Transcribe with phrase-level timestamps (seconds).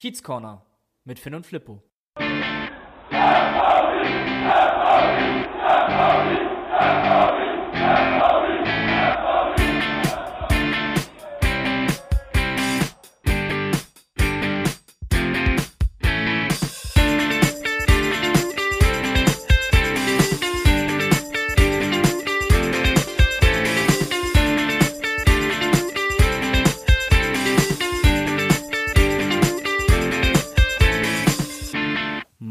[0.00, 0.64] Kiez Corner
[1.04, 1.82] mit Finn und Flippo.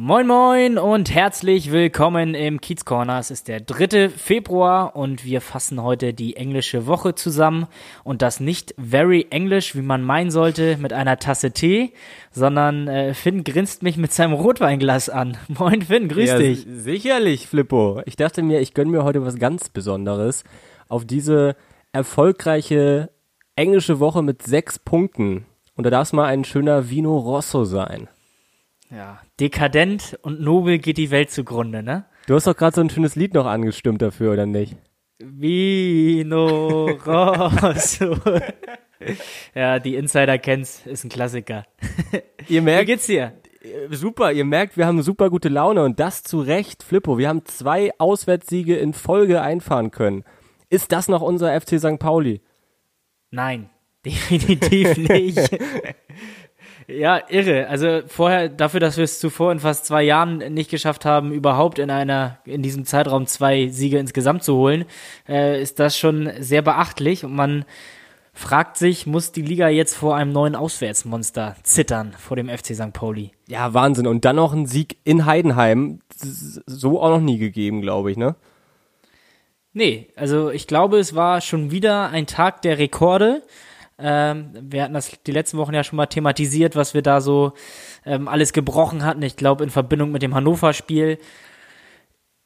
[0.09, 3.20] Moin Moin und herzlich willkommen im Kiez Corner.
[3.20, 4.09] Es ist der 3.
[4.09, 7.67] Februar und wir fassen heute die englische Woche zusammen
[8.04, 11.94] und das nicht very English, wie man meinen sollte, mit einer Tasse Tee,
[12.31, 15.38] sondern äh, Finn grinst mich mit seinem Rotweinglas an.
[15.48, 16.66] Moin Finn, grüß ja, dich.
[16.67, 18.02] Sicherlich, Flippo.
[18.08, 20.44] Ich dachte mir, ich gönne mir heute was ganz Besonderes
[20.88, 21.55] auf diese
[21.91, 23.12] erfolgreiche
[23.55, 25.45] englische Woche mit sechs Punkten.
[25.76, 28.08] Und da darf es mal ein schöner Vino Rosso sein.
[28.89, 32.05] Ja, dekadent und nobel geht die Welt zugrunde, ne?
[32.27, 34.75] Du hast doch gerade so ein schönes Lied noch angestimmt dafür, oder nicht?
[35.19, 38.17] Vino Rosso.
[39.55, 41.66] ja, die Insider kennt's, ist ein Klassiker.
[42.47, 43.33] Ihr merkt, Wie geht's dir?
[43.61, 47.17] Äh, Super, ihr merkt, wir haben super gute Laune und das zu Recht, Flippo.
[47.17, 50.23] Wir haben zwei Auswärtssiege in Folge einfahren können.
[50.69, 51.99] Ist das noch unser FC St.
[51.99, 52.42] Pauli?
[53.31, 53.69] Nein,
[54.05, 55.49] definitiv nicht.
[56.90, 57.68] ja, irre.
[57.68, 61.80] Also vorher, dafür, dass wir es zuvor in fast zwei Jahren nicht geschafft haben, überhaupt
[61.80, 64.86] in einer, in diesem Zeitraum zwei Siege insgesamt zu holen,
[65.28, 67.66] äh, ist das schon sehr beachtlich und man
[68.34, 72.94] fragt sich, muss die Liga jetzt vor einem neuen Auswärtsmonster zittern, vor dem FC St.
[72.94, 73.32] Pauli?
[73.48, 74.08] Ja, Wahnsinn.
[74.08, 76.00] Und dann noch ein Sieg in Heidenheim.
[76.16, 78.36] So auch noch nie gegeben, glaube ich, ne?
[79.73, 83.44] Nee, also ich glaube, es war schon wieder ein Tag der Rekorde.
[84.00, 87.53] Ähm, wir hatten das die letzten Wochen ja schon mal thematisiert, was wir da so
[88.05, 89.22] ähm, alles gebrochen hatten.
[89.22, 91.17] Ich glaube, in Verbindung mit dem Hannover-Spiel.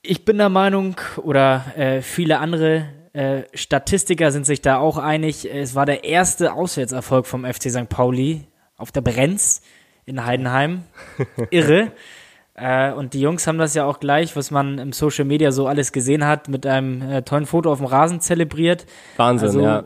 [0.02, 5.47] Ich bin der Meinung, oder äh, viele andere äh, Statistiker sind sich da auch einig,
[5.50, 7.88] es war der erste Auswärtserfolg vom FC St.
[7.88, 9.62] Pauli auf der Brenz
[10.06, 10.84] in Heidenheim.
[11.52, 11.91] Irre.
[12.56, 15.68] Äh, und die Jungs haben das ja auch gleich, was man im Social Media so
[15.68, 18.85] alles gesehen hat, mit einem äh, tollen Foto auf dem Rasen zelebriert.
[19.18, 19.84] Wahnsinn, also ja.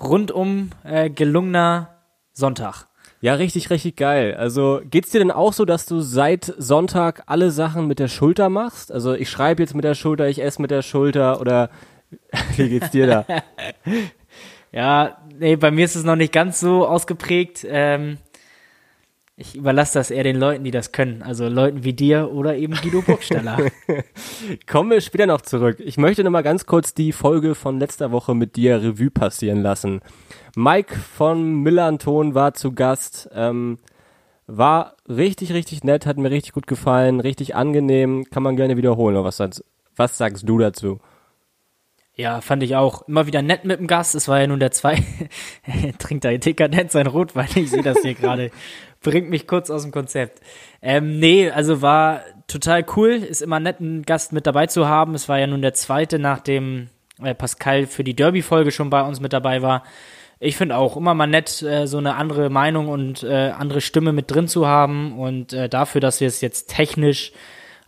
[0.00, 1.90] Rundum äh, gelungener
[2.32, 2.86] Sonntag.
[3.20, 4.34] Ja, richtig, richtig geil.
[4.34, 8.50] Also geht's dir denn auch so, dass du seit Sonntag alle Sachen mit der Schulter
[8.50, 8.92] machst?
[8.92, 11.70] Also ich schreibe jetzt mit der Schulter, ich esse mit der Schulter oder
[12.56, 13.26] wie geht's dir da?
[14.72, 17.64] Ja, nee, bei mir ist es noch nicht ganz so ausgeprägt.
[17.66, 18.18] Ähm,
[19.38, 21.22] ich überlasse das eher den Leuten, die das können.
[21.22, 23.58] Also Leuten wie dir oder eben Guido Burgstaller.
[24.66, 25.76] Kommen wir später noch zurück.
[25.78, 29.60] Ich möchte noch mal ganz kurz die Folge von letzter Woche mit dir Revue passieren
[29.60, 30.00] lassen.
[30.56, 33.28] Mike von Millanton war zu Gast.
[33.34, 33.76] Ähm,
[34.46, 38.24] war richtig, richtig nett, hat mir richtig gut gefallen, richtig angenehm.
[38.30, 39.22] Kann man gerne wiederholen.
[39.22, 39.64] Was, sagst-
[39.96, 40.98] was sagst du dazu?
[42.18, 43.06] ja, fand ich auch.
[43.08, 44.14] Immer wieder nett mit dem Gast.
[44.14, 45.04] Es war ja nun der zwei.
[45.98, 47.48] Trinkt da dekadent sein Rotwein.
[47.56, 48.50] Ich sehe das hier gerade.
[49.06, 50.40] Bringt mich kurz aus dem Konzept.
[50.82, 53.10] Ähm, nee, also war total cool.
[53.10, 55.14] Ist immer nett, einen Gast mit dabei zu haben.
[55.14, 56.88] Es war ja nun der zweite, nachdem
[57.22, 59.84] äh, Pascal für die Derby-Folge schon bei uns mit dabei war.
[60.40, 64.12] Ich finde auch immer mal nett, äh, so eine andere Meinung und äh, andere Stimme
[64.12, 65.16] mit drin zu haben.
[65.16, 67.30] Und äh, dafür, dass wir es jetzt technisch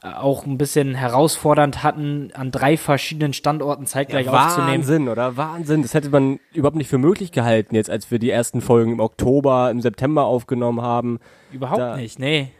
[0.03, 4.79] auch ein bisschen herausfordernd hatten, an drei verschiedenen Standorten zeitgleich aufzunehmen.
[4.79, 5.37] Wahnsinn, oder?
[5.37, 5.83] Wahnsinn.
[5.83, 9.01] Das hätte man überhaupt nicht für möglich gehalten, jetzt als wir die ersten Folgen im
[9.01, 11.19] Oktober, im September aufgenommen haben.
[11.53, 12.53] Überhaupt Da- nicht, nee.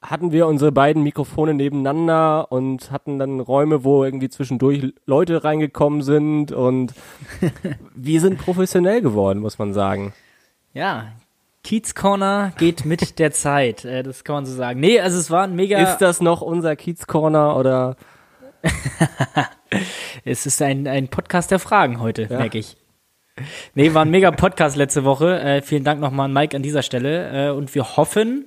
[0.00, 6.02] hatten wir unsere beiden Mikrofone nebeneinander und hatten dann Räume, wo irgendwie zwischendurch Leute reingekommen
[6.02, 6.94] sind und
[7.96, 10.12] wir sind professionell geworden, muss man sagen.
[10.74, 11.06] Ja,
[11.68, 14.80] Kiez Corner geht mit der Zeit, äh, das kann man so sagen.
[14.80, 17.96] Nee, also es war ein mega, Ist das noch unser Kiez Corner oder
[20.24, 22.78] es ist ein, ein Podcast der Fragen heute, merke ich.
[23.74, 25.40] Nee, war ein mega Podcast letzte Woche.
[25.40, 27.48] Äh, vielen Dank nochmal an Mike an dieser Stelle.
[27.48, 28.46] Äh, und wir hoffen,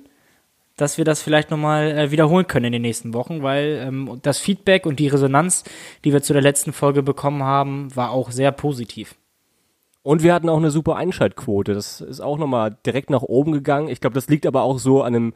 [0.76, 4.38] dass wir das vielleicht nochmal äh, wiederholen können in den nächsten Wochen, weil ähm, das
[4.38, 5.62] Feedback und die Resonanz,
[6.04, 9.14] die wir zu der letzten Folge bekommen haben, war auch sehr positiv.
[10.02, 11.74] Und wir hatten auch eine super Einschaltquote.
[11.74, 13.88] Das ist auch nochmal direkt nach oben gegangen.
[13.88, 15.34] Ich glaube, das liegt aber auch so an einem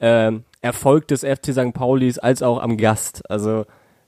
[0.00, 1.72] ähm, Erfolg des FC St.
[1.72, 3.28] Paulis als auch am Gast.
[3.30, 3.64] Also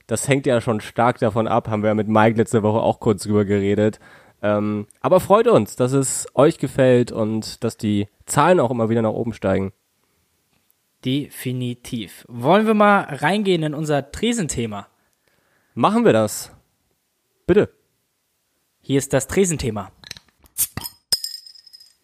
[0.07, 2.99] das hängt ja schon stark davon ab, haben wir ja mit Mike letzte Woche auch
[2.99, 3.99] kurz drüber geredet.
[4.41, 9.01] Ähm, aber freut uns, dass es euch gefällt und dass die Zahlen auch immer wieder
[9.01, 9.73] nach oben steigen.
[11.03, 12.25] Definitiv.
[12.27, 14.87] Wollen wir mal reingehen in unser Tresenthema?
[15.73, 16.51] Machen wir das.
[17.47, 17.69] Bitte.
[18.81, 19.91] Hier ist das Tresenthema.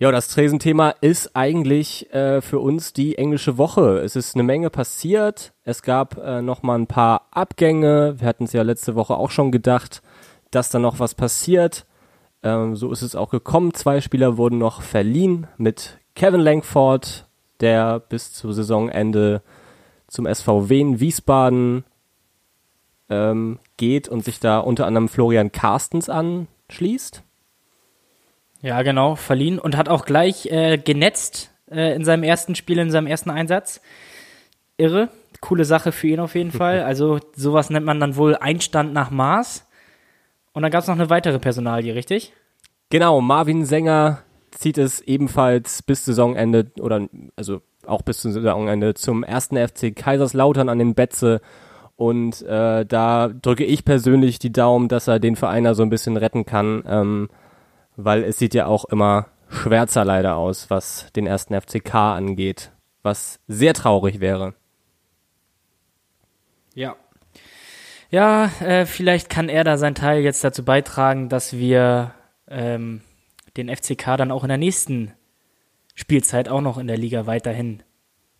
[0.01, 3.99] Ja, das Tresenthema ist eigentlich äh, für uns die englische Woche.
[3.99, 5.53] Es ist eine Menge passiert.
[5.63, 8.15] Es gab äh, noch mal ein paar Abgänge.
[8.17, 10.01] Wir hatten es ja letzte Woche auch schon gedacht,
[10.49, 11.85] dass da noch was passiert.
[12.41, 13.75] Ähm, so ist es auch gekommen.
[13.75, 17.27] Zwei Spieler wurden noch verliehen mit Kevin Langford,
[17.59, 19.43] der bis zu Saisonende
[20.07, 21.83] zum SVW in Wiesbaden
[23.07, 27.21] ähm, geht und sich da unter anderem Florian Carstens anschließt.
[28.61, 32.91] Ja, genau, verliehen und hat auch gleich äh, genetzt äh, in seinem ersten Spiel, in
[32.91, 33.81] seinem ersten Einsatz.
[34.77, 35.09] Irre,
[35.39, 36.83] coole Sache für ihn auf jeden Fall.
[36.85, 39.67] Also sowas nennt man dann wohl Einstand nach Maß.
[40.53, 42.33] Und dann gab es noch eine weitere Personalie, richtig?
[42.89, 49.23] Genau, Marvin Sänger zieht es ebenfalls bis Saisonende oder also auch bis zum Saisonende zum
[49.23, 51.41] ersten FC Kaiserslautern an den Betze.
[51.95, 55.89] Und äh, da drücke ich persönlich die Daumen, dass er den Verein da so ein
[55.89, 57.29] bisschen retten kann, ähm,
[58.05, 62.71] weil es sieht ja auch immer schwärzer leider aus, was den ersten FCK angeht,
[63.03, 64.53] was sehr traurig wäre.
[66.73, 66.95] Ja.
[68.09, 72.13] Ja, äh, vielleicht kann er da seinen Teil jetzt dazu beitragen, dass wir
[72.49, 73.01] ähm,
[73.57, 75.13] den FCK dann auch in der nächsten
[75.95, 77.83] Spielzeit auch noch in der Liga weiterhin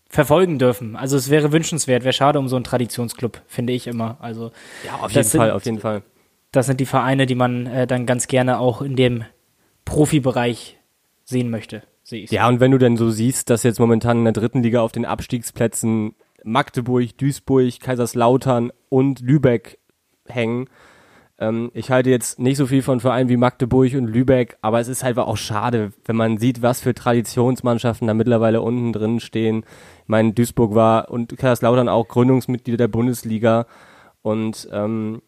[0.09, 0.95] verfolgen dürfen.
[0.97, 4.17] Also es wäre wünschenswert, wäre schade um so einen Traditionsclub, finde ich immer.
[4.19, 4.51] Also
[4.85, 6.03] ja, auf jeden Fall, auf jeden Fall.
[6.51, 9.23] Das sind die Vereine, die man äh, dann ganz gerne auch in dem
[9.91, 10.79] Profibereich
[11.25, 12.31] sehen möchte, sehe ich.
[12.31, 14.91] Ja, und wenn du denn so siehst, dass jetzt momentan in der dritten Liga auf
[14.91, 19.79] den Abstiegsplätzen Magdeburg, Duisburg, Kaiserslautern und Lübeck
[20.27, 20.69] hängen,
[21.39, 24.87] ähm, ich halte jetzt nicht so viel von Vereinen wie Magdeburg und Lübeck, aber es
[24.87, 29.65] ist halt auch schade, wenn man sieht, was für Traditionsmannschaften da mittlerweile unten drin stehen.
[30.03, 33.65] Ich meine, Duisburg war und Kaiserslautern auch Gründungsmitglieder der Bundesliga
[34.21, 35.21] und ähm,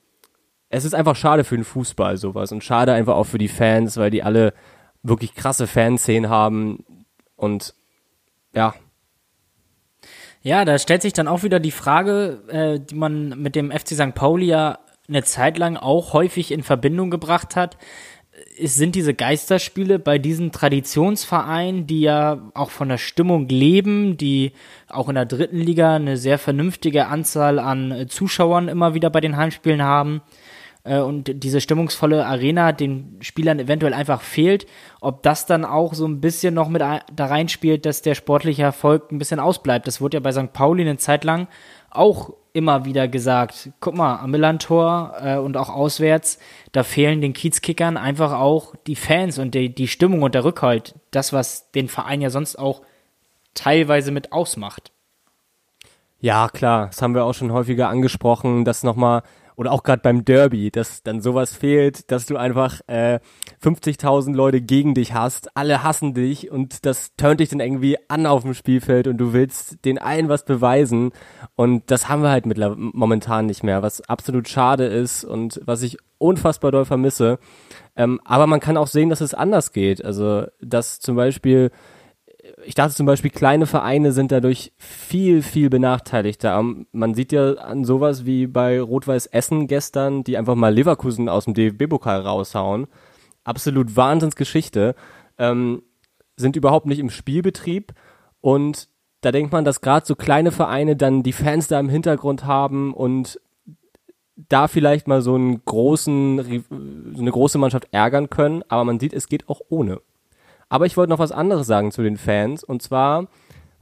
[0.73, 3.97] es ist einfach schade für den Fußball sowas und schade einfach auch für die Fans,
[3.97, 4.53] weil die alle
[5.03, 6.83] wirklich krasse Fanszenen haben
[7.35, 7.75] und
[8.55, 8.73] ja.
[10.41, 13.89] Ja, da stellt sich dann auch wieder die Frage, äh, die man mit dem FC
[13.89, 14.15] St.
[14.15, 17.77] Pauli ja eine Zeit lang auch häufig in Verbindung gebracht hat,
[18.59, 24.53] es sind diese Geisterspiele bei diesen Traditionsvereinen, die ja auch von der Stimmung leben, die
[24.89, 29.37] auch in der dritten Liga eine sehr vernünftige Anzahl an Zuschauern immer wieder bei den
[29.37, 30.21] Heimspielen haben
[30.83, 34.65] äh, und diese stimmungsvolle Arena den Spielern eventuell einfach fehlt,
[35.01, 39.11] ob das dann auch so ein bisschen noch mit da reinspielt, dass der sportliche Erfolg
[39.11, 39.87] ein bisschen ausbleibt.
[39.87, 40.53] Das wurde ja bei St.
[40.53, 41.47] Pauli eine Zeit lang
[41.89, 46.39] auch immer wieder gesagt, guck mal, am Millantor äh, und auch auswärts,
[46.71, 50.95] da fehlen den Kiezkickern einfach auch die Fans und die, die Stimmung und der Rückhalt.
[51.11, 52.81] Das, was den Verein ja sonst auch
[53.53, 54.91] teilweise mit ausmacht.
[56.19, 59.23] Ja, klar, das haben wir auch schon häufiger angesprochen, dass nochmal
[59.55, 63.19] oder auch gerade beim Derby, dass dann sowas fehlt, dass du einfach äh,
[63.63, 68.25] 50.000 Leute gegen dich hast, alle hassen dich und das turnt dich dann irgendwie an
[68.25, 71.11] auf dem Spielfeld und du willst den allen was beweisen
[71.55, 75.81] und das haben wir halt mittlerweile momentan nicht mehr, was absolut schade ist und was
[75.81, 77.37] ich unfassbar doll vermisse.
[77.95, 80.03] Ähm, aber man kann auch sehen, dass es anders geht.
[80.03, 81.71] Also, dass zum Beispiel
[82.65, 86.61] ich dachte zum Beispiel, kleine Vereine sind dadurch viel, viel benachteiligter.
[86.91, 91.45] Man sieht ja an sowas wie bei Rot-Weiß Essen gestern, die einfach mal Leverkusen aus
[91.45, 92.87] dem DFB-Pokal raushauen.
[93.43, 94.95] Absolut Wahnsinnsgeschichte.
[95.37, 95.83] Ähm,
[96.35, 97.93] sind überhaupt nicht im Spielbetrieb
[98.41, 98.89] und
[99.21, 102.93] da denkt man, dass gerade so kleine Vereine dann die Fans da im Hintergrund haben
[102.93, 103.39] und
[104.35, 106.63] da vielleicht mal so einen großen,
[107.15, 110.01] so eine große Mannschaft ärgern können, aber man sieht, es geht auch ohne.
[110.69, 112.63] Aber ich wollte noch was anderes sagen zu den Fans.
[112.63, 113.27] Und zwar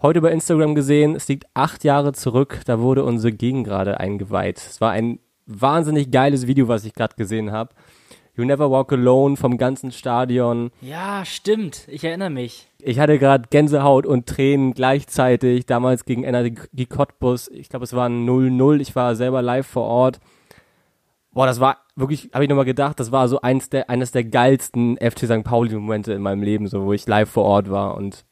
[0.01, 4.57] heute bei Instagram gesehen, es liegt acht Jahre zurück, da wurde unsere Gegend gerade eingeweiht.
[4.57, 7.73] Es war ein wahnsinnig geiles Video, was ich gerade gesehen habe.
[8.35, 10.71] You Never Walk Alone vom ganzen Stadion.
[10.79, 11.85] Ja, stimmt.
[11.89, 12.69] Ich erinnere mich.
[12.79, 15.65] Ich hatte gerade Gänsehaut und Tränen gleichzeitig.
[15.65, 17.49] Damals gegen Energie Cottbus.
[17.49, 18.79] Ich glaube, es war 0-0.
[18.79, 20.19] Ich war selber live vor Ort.
[21.33, 24.23] Boah, das war wirklich, habe ich nochmal gedacht, das war so eins der, eines der
[24.25, 25.43] geilsten FC St.
[25.43, 28.25] Pauli-Momente in meinem Leben, so wo ich live vor Ort war und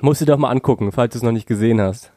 [0.00, 2.12] musst du doch mal angucken, falls du es noch nicht gesehen hast.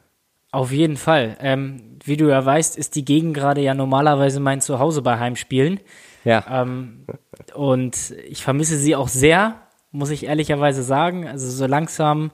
[0.50, 1.36] Auf jeden Fall.
[1.40, 5.80] Ähm, wie du ja weißt, ist die Gegend gerade ja normalerweise mein Zuhause bei Heimspielen.
[6.24, 6.44] Ja.
[6.48, 7.06] Ähm,
[7.54, 9.54] und ich vermisse sie auch sehr,
[9.92, 11.26] muss ich ehrlicherweise sagen.
[11.26, 12.32] Also so langsam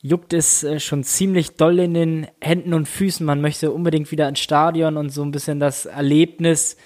[0.00, 3.24] juckt es äh, schon ziemlich doll in den Händen und Füßen.
[3.26, 6.76] Man möchte unbedingt wieder ins Stadion und so ein bisschen das Erlebnis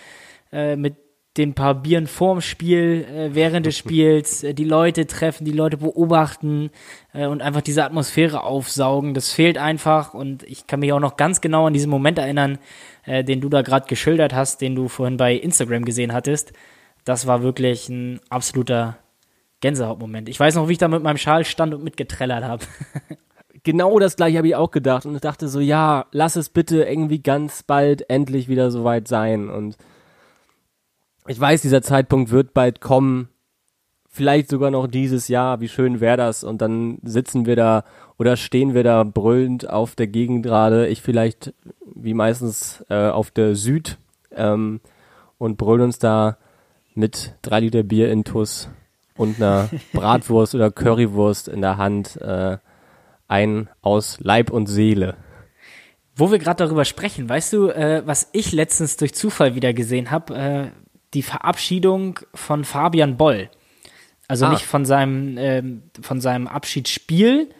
[0.52, 0.96] äh, mit
[1.36, 5.78] den paar Bieren vorm Spiel, äh, während des Spiels, äh, die Leute treffen, die Leute
[5.78, 6.70] beobachten
[7.12, 9.14] äh, und einfach diese Atmosphäre aufsaugen.
[9.14, 12.58] Das fehlt einfach und ich kann mich auch noch ganz genau an diesen Moment erinnern,
[13.04, 16.52] äh, den du da gerade geschildert hast, den du vorhin bei Instagram gesehen hattest.
[17.04, 18.98] Das war wirklich ein absoluter
[19.62, 20.28] Gänsehautmoment.
[20.28, 22.64] Ich weiß noch, wie ich da mit meinem Schal stand und mitgetrellert habe.
[23.62, 27.22] genau das gleiche habe ich auch gedacht und dachte so, ja, lass es bitte irgendwie
[27.22, 29.48] ganz bald endlich wieder soweit sein.
[29.48, 29.78] Und
[31.26, 33.28] ich weiß, dieser Zeitpunkt wird bald kommen.
[34.08, 35.60] Vielleicht sogar noch dieses Jahr.
[35.60, 36.44] Wie schön wäre das?
[36.44, 37.84] Und dann sitzen wir da
[38.18, 40.88] oder stehen wir da brüllend auf der Gegend gerade.
[40.88, 41.54] Ich vielleicht
[41.94, 43.96] wie meistens äh, auf der Süd
[44.32, 44.80] ähm,
[45.38, 46.36] und brüllen uns da
[46.94, 48.68] mit drei Liter Bier in Tuss
[49.16, 52.58] und einer Bratwurst oder Currywurst in der Hand äh,
[53.28, 55.16] ein aus Leib und Seele.
[56.14, 60.10] Wo wir gerade darüber sprechen, weißt du, äh, was ich letztens durch Zufall wieder gesehen
[60.10, 60.34] habe?
[60.34, 60.66] Äh,
[61.14, 63.50] die Verabschiedung von Fabian Boll.
[64.28, 64.50] Also ah.
[64.50, 65.62] nicht von seinem, äh,
[66.00, 67.50] von seinem Abschiedsspiel,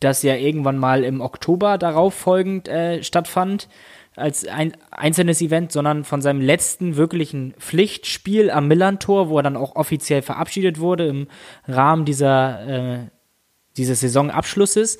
[0.00, 3.68] das ja irgendwann mal im Oktober darauf folgend äh, stattfand,
[4.18, 9.56] als ein einzelnes Event, sondern von seinem letzten wirklichen Pflichtspiel am Millantor, wo er dann
[9.56, 11.28] auch offiziell verabschiedet wurde im
[11.66, 12.98] Rahmen dieser, äh,
[13.76, 14.98] dieses Saisonabschlusses.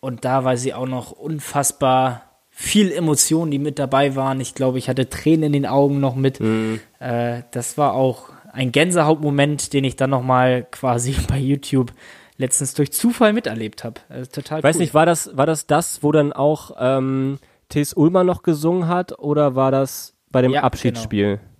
[0.00, 4.40] Und da war sie auch noch unfassbar viel Emotionen, die mit dabei waren.
[4.40, 6.40] Ich glaube, ich hatte Tränen in den Augen noch mit.
[6.40, 6.80] Mhm.
[6.98, 11.92] Äh, das war auch ein Gänsehautmoment, den ich dann noch mal quasi bei YouTube
[12.36, 14.00] letztens durch Zufall miterlebt habe.
[14.08, 14.58] Also total.
[14.58, 17.38] Ich weiß nicht, war das war das das, wo dann auch ähm,
[17.70, 17.94] T.S.
[17.94, 21.38] Ulmer noch gesungen hat oder war das bei dem ja, Abschiedsspiel?
[21.38, 21.50] Genau.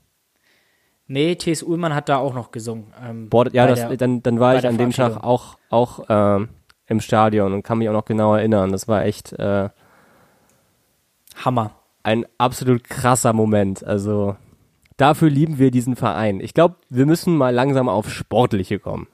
[1.07, 1.64] Nee, T.S.
[1.64, 2.93] Ullmann hat da auch noch gesungen.
[3.05, 6.47] Ähm, Boah, ja, das, der, dann, dann war ich an dem Tag auch, auch äh,
[6.87, 8.71] im Stadion und kann mich auch noch genau erinnern.
[8.71, 9.71] Das war echt äh,
[11.45, 11.73] Hammer.
[12.05, 13.83] Ein absolut krasser Moment.
[13.83, 14.37] Also
[14.99, 16.38] dafür lieben wir diesen Verein.
[16.38, 19.09] Ich glaube, wir müssen mal langsam auf Sportliche kommen.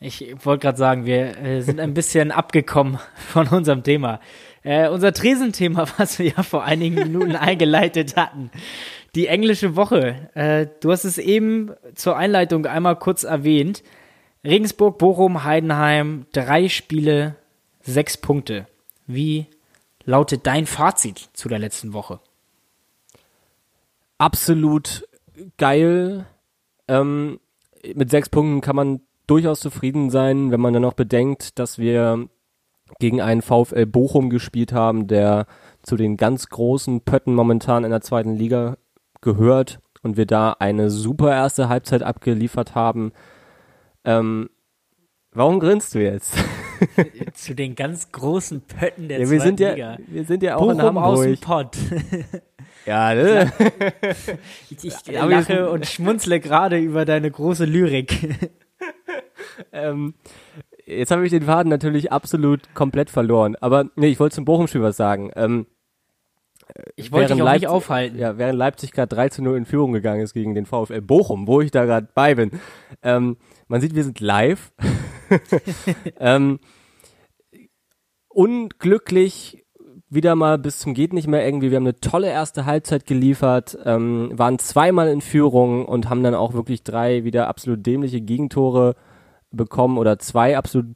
[0.00, 4.20] Ich wollte gerade sagen, wir äh, sind ein bisschen abgekommen von unserem Thema.
[4.62, 8.50] Äh, unser Tresenthema, was wir ja vor einigen Minuten eingeleitet hatten.
[9.14, 10.30] Die englische Woche.
[10.34, 13.82] Äh, du hast es eben zur Einleitung einmal kurz erwähnt.
[14.44, 17.34] Regensburg, Bochum, Heidenheim, drei Spiele,
[17.80, 18.68] sechs Punkte.
[19.06, 19.46] Wie
[20.04, 22.20] lautet dein Fazit zu der letzten Woche?
[24.16, 25.08] Absolut
[25.56, 26.26] geil.
[26.86, 27.40] Ähm,
[27.94, 32.28] mit sechs Punkten kann man durchaus zufrieden sein, wenn man dann noch bedenkt, dass wir
[32.98, 35.46] gegen einen VfL Bochum gespielt haben, der
[35.82, 38.78] zu den ganz großen Pötten momentan in der zweiten Liga
[39.20, 43.12] gehört und wir da eine super erste Halbzeit abgeliefert haben.
[44.04, 44.48] Ähm,
[45.32, 46.34] warum grinst du jetzt?
[47.34, 49.98] zu den ganz großen Pötten der ja, wir zweiten sind ja, Liga.
[50.06, 51.04] Wir sind ja auch Bochum in Hamburg.
[51.04, 51.76] aus dem Pott.
[52.86, 53.52] Ja, ne?
[54.70, 58.50] Ich, ich lache und schmunzle gerade über deine große Lyrik.
[59.72, 60.14] Ähm,
[60.86, 63.56] jetzt habe ich den Faden natürlich absolut komplett verloren.
[63.60, 65.30] Aber nee, ich wollte zum Bochum-Spiel was sagen.
[65.36, 65.66] Ähm,
[66.96, 68.18] ich wollte dich auch Leipzig, nicht aufhalten.
[68.18, 71.46] Ja, während Leipzig gerade 3 zu 0 in Führung gegangen ist gegen den VfL Bochum,
[71.46, 72.50] wo ich da gerade bei bin.
[73.02, 73.36] Ähm,
[73.68, 74.72] man sieht, wir sind live.
[76.18, 76.58] ähm,
[78.28, 79.64] unglücklich
[80.10, 81.70] wieder mal bis zum geht nicht mehr irgendwie.
[81.70, 86.34] Wir haben eine tolle erste Halbzeit geliefert, ähm, waren zweimal in Führung und haben dann
[86.34, 88.94] auch wirklich drei wieder absolut dämliche Gegentore
[89.50, 90.94] bekommen oder zwei absolut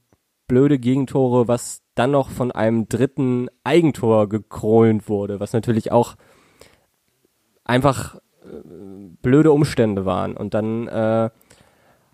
[0.48, 6.16] blöde Gegentore, was dann noch von einem dritten Eigentor gekrönt wurde, was natürlich auch
[7.64, 8.48] einfach äh,
[9.22, 10.36] blöde Umstände waren.
[10.36, 11.30] Und dann äh,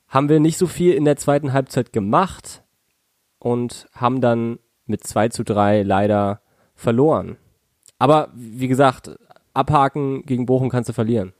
[0.09, 2.63] haben wir nicht so viel in der zweiten Halbzeit gemacht
[3.39, 6.41] und haben dann mit 2 zu 3 leider
[6.75, 7.37] verloren.
[7.99, 9.19] Aber wie gesagt,
[9.53, 11.33] abhaken gegen Bochum kannst du verlieren.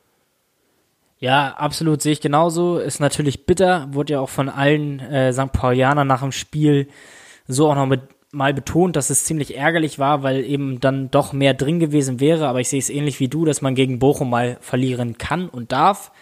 [1.21, 2.79] Ja, absolut sehe ich genauso.
[2.79, 5.53] Ist natürlich bitter, wurde ja auch von allen äh, St.
[5.53, 6.89] Paulianern nach dem Spiel
[7.49, 11.33] so auch noch mit mal betont, dass es ziemlich ärgerlich war, weil eben dann doch
[11.33, 12.47] mehr drin gewesen wäre.
[12.47, 15.73] Aber ich sehe es ähnlich wie du, dass man gegen Bochum mal verlieren kann und
[15.73, 16.13] darf.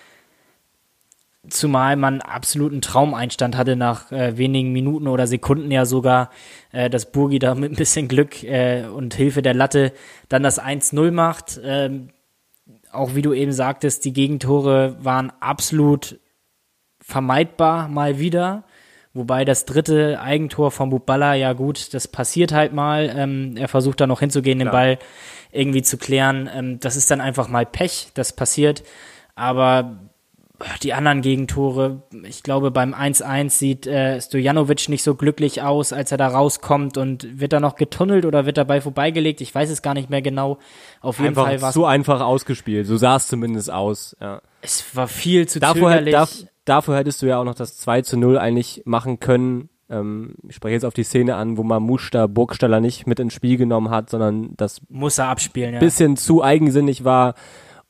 [1.48, 6.30] Zumal man absoluten Traumeinstand hatte nach äh, wenigen Minuten oder Sekunden ja sogar,
[6.72, 9.92] äh, dass Burgi da mit ein bisschen Glück äh, und Hilfe der Latte
[10.28, 11.60] dann das 1-0 macht.
[11.62, 12.08] Ähm,
[12.96, 16.18] auch wie du eben sagtest, die Gegentore waren absolut
[17.00, 18.64] vermeidbar mal wieder.
[19.14, 23.10] Wobei das dritte Eigentor von Buballa, ja gut, das passiert halt mal.
[23.16, 24.70] Ähm, er versucht da noch hinzugehen, Klar.
[24.70, 24.98] den Ball
[25.52, 26.50] irgendwie zu klären.
[26.52, 28.82] Ähm, das ist dann einfach mal Pech, das passiert.
[29.34, 30.10] Aber
[30.82, 36.12] die anderen Gegentore, ich glaube, beim 1-1 sieht äh, Stojanovic nicht so glücklich aus, als
[36.12, 39.40] er da rauskommt und wird da noch getunnelt oder wird dabei vorbeigelegt.
[39.40, 40.58] Ich weiß es gar nicht mehr genau.
[41.00, 41.74] Auf jeden einfach Fall war es.
[41.74, 44.16] So einfach ausgespielt, so sah es zumindest aus.
[44.20, 44.40] Ja.
[44.62, 46.12] Es war viel zu davor, zögerlich.
[46.12, 46.34] Darf,
[46.64, 49.68] davor hättest du ja auch noch das 2 zu 0 eigentlich machen können.
[49.90, 53.34] Ähm, ich spreche jetzt auf die Szene an, wo Mamouche da Burgstaller nicht mit ins
[53.34, 55.80] Spiel genommen hat, sondern das muss er abspielen, ja.
[55.80, 57.34] bisschen zu eigensinnig war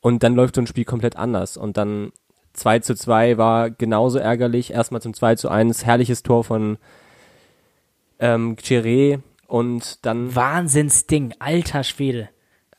[0.01, 2.11] und dann läuft so ein Spiel komplett anders und dann
[2.57, 4.71] 2 zu 2 war genauso ärgerlich.
[4.71, 6.77] Erstmal zum 2 zu 1, herrliches Tor von
[8.19, 10.35] ähm, Chiré und dann.
[10.35, 12.29] Wahnsinnsding, alter Schwede.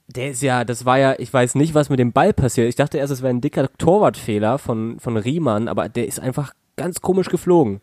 [0.06, 2.68] Der ist ja, das war ja, ich weiß nicht, was mit dem Ball passiert.
[2.68, 6.54] Ich dachte erst, es wäre ein dicker Torwartfehler von, von Riemann, aber der ist einfach
[6.76, 7.82] ganz komisch geflogen.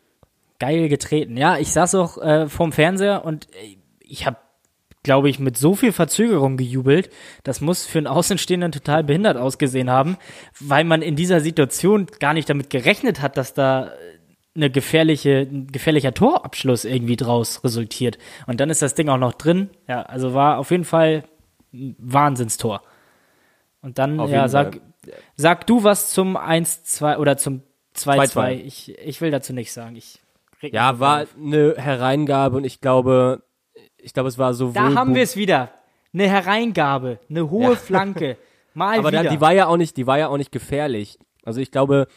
[0.59, 1.37] Geil getreten.
[1.37, 4.37] Ja, ich saß auch äh, vorm Fernseher und äh, ich habe
[5.05, 7.12] glaube ich, mit so viel Verzögerung gejubelt.
[7.43, 10.17] Das muss für einen Außenstehenden total behindert ausgesehen haben,
[10.59, 13.91] weil man in dieser Situation gar nicht damit gerechnet hat, dass da
[14.55, 18.17] eine gefährliche, ein gefährlicher Torabschluss irgendwie draus resultiert.
[18.47, 19.69] Und dann ist das Ding auch noch drin.
[19.88, 21.24] Ja, also war auf jeden Fall
[21.71, 22.81] ein Wahnsinnstor.
[23.81, 24.79] Und dann, auf ja, sag,
[25.35, 27.62] sag du was zum 1-2 oder zum
[27.95, 28.53] 2-2.
[28.53, 29.95] Ich, ich will dazu nichts sagen.
[29.95, 30.19] Ich
[30.62, 31.35] ja, war auf.
[31.38, 33.43] eine Hereingabe und ich glaube,
[34.05, 34.71] ich glaube, es war so.
[34.71, 35.71] Da haben wir es wieder.
[36.13, 37.75] Eine Hereingabe, eine hohe ja.
[37.75, 38.38] Flanke.
[38.74, 39.24] Mal Aber wieder.
[39.24, 41.17] Da, die war ja auch nicht, die war ja auch nicht gefährlich.
[41.43, 42.07] Also ich glaube,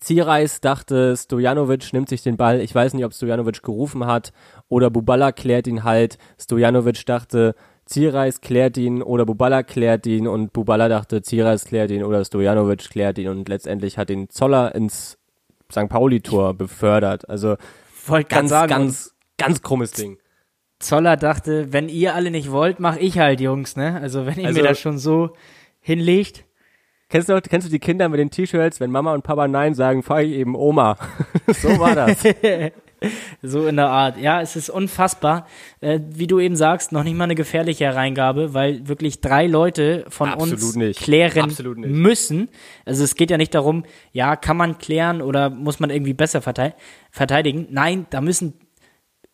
[0.00, 2.60] Ziereis dachte, Stojanovic nimmt sich den Ball.
[2.60, 4.32] Ich weiß nicht, ob Stojanovic gerufen hat
[4.68, 6.18] oder Bubala klärt ihn halt.
[6.38, 7.54] Stojanovic dachte,
[7.86, 12.90] Ziereis klärt ihn oder Bubala klärt ihn und Bubala dachte, Ziereis klärt ihn oder Stojanovic
[12.90, 15.18] klärt ihn und letztendlich hat ihn Zoller ins
[15.70, 15.88] St.
[15.88, 17.28] Pauli-Tor befördert.
[17.30, 17.56] Also
[18.06, 20.18] Wollt ganz, sagen, ganz, ganz krummes Ding.
[20.78, 23.98] Zoller dachte, wenn ihr alle nicht wollt, mach ich halt, Jungs, ne?
[24.00, 25.30] Also wenn ihr also, mir das schon so
[25.80, 26.44] hinlegt.
[27.08, 30.02] Kennst du, kennst du die Kinder mit den T-Shirts, wenn Mama und Papa Nein sagen,
[30.02, 30.96] fahre ich eben Oma.
[31.46, 32.18] so war das.
[33.42, 34.18] so in der Art.
[34.18, 35.46] Ja, es ist unfassbar.
[35.80, 40.04] Äh, wie du eben sagst, noch nicht mal eine gefährliche Hereingabe, weil wirklich drei Leute
[40.08, 41.00] von Absolut uns nicht.
[41.00, 42.48] klären müssen.
[42.84, 46.42] Also es geht ja nicht darum, ja, kann man klären oder muss man irgendwie besser
[46.42, 47.68] verteidigen.
[47.70, 48.54] Nein, da müssen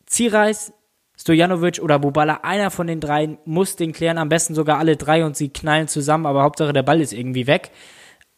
[0.05, 0.73] Zierreis,
[1.17, 5.23] Stojanovic oder Bubala, einer von den dreien muss den klären, am besten sogar alle drei
[5.25, 7.71] und sie knallen zusammen, aber Hauptsache der Ball ist irgendwie weg.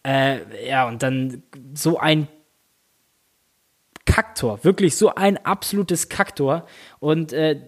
[0.03, 2.27] Äh, ja, und dann so ein
[4.05, 6.65] Kaktor, wirklich so ein absolutes Kaktor.
[6.99, 7.61] Und äh,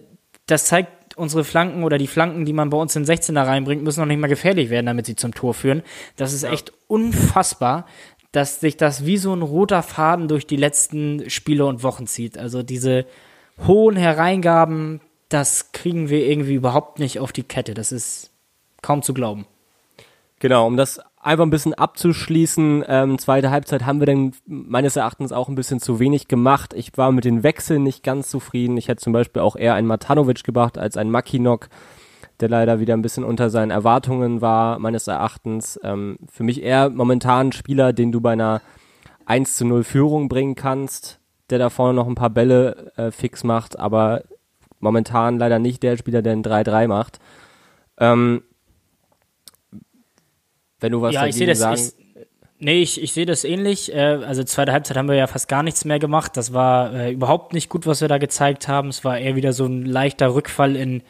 [0.46, 4.00] das zeigt, unsere Flanken oder die Flanken, die man bei uns in 16er reinbringt, müssen
[4.00, 5.82] noch nicht mal gefährlich werden, damit sie zum Tor führen.
[6.16, 6.52] Das ist ja.
[6.52, 7.86] echt unfassbar,
[8.30, 12.38] dass sich das wie so ein roter Faden durch die letzten Spiele und Wochen zieht.
[12.38, 13.06] Also diese
[13.66, 17.74] hohen Hereingaben, das kriegen wir irgendwie überhaupt nicht auf die Kette.
[17.74, 18.30] Das ist
[18.82, 19.46] kaum zu glauben.
[20.40, 25.32] Genau, um das einfach ein bisschen abzuschließen, ähm, zweite Halbzeit haben wir dann meines Erachtens
[25.32, 26.72] auch ein bisschen zu wenig gemacht.
[26.74, 28.76] Ich war mit den Wechseln nicht ganz zufrieden.
[28.76, 31.68] Ich hätte zum Beispiel auch eher einen Matanovic gebracht als einen Makinok,
[32.38, 35.78] der leider wieder ein bisschen unter seinen Erwartungen war, meines Erachtens.
[35.82, 38.62] Ähm, für mich eher momentan ein Spieler, den du bei einer
[39.26, 41.17] 1 zu 0 Führung bringen kannst
[41.50, 44.22] der da vorne noch ein paar Bälle äh, fix macht, aber
[44.80, 47.18] momentan leider nicht der Spieler, der ein 3-3 macht.
[47.98, 48.42] Ähm,
[50.80, 51.80] wenn du was ja, ich sehe das, sagen...
[51.80, 51.92] Ich,
[52.58, 53.92] nee, ich, ich sehe das ähnlich.
[53.92, 56.36] Äh, also zweite Halbzeit haben wir ja fast gar nichts mehr gemacht.
[56.36, 58.88] Das war äh, überhaupt nicht gut, was wir da gezeigt haben.
[58.88, 61.02] Es war eher wieder so ein leichter Rückfall in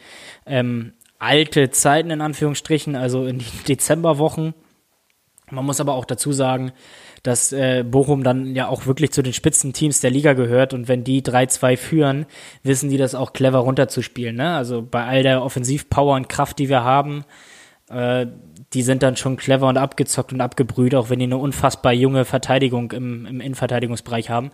[0.45, 4.53] ähm, alte Zeiten, in Anführungsstrichen, also in die Dezemberwochen.
[5.51, 6.71] Man muss aber auch dazu sagen,
[7.23, 11.03] dass äh, Bochum dann ja auch wirklich zu den Spitzenteams der Liga gehört und wenn
[11.03, 12.25] die 3-2 führen,
[12.63, 14.35] wissen die das auch clever runterzuspielen.
[14.35, 14.55] Ne?
[14.55, 17.25] Also bei all der Offensivpower und Kraft, die wir haben,
[17.89, 18.27] äh,
[18.73, 22.25] die sind dann schon clever und abgezockt und abgebrüht, auch wenn die eine unfassbar junge
[22.25, 24.51] Verteidigung im, im Innenverteidigungsbereich haben.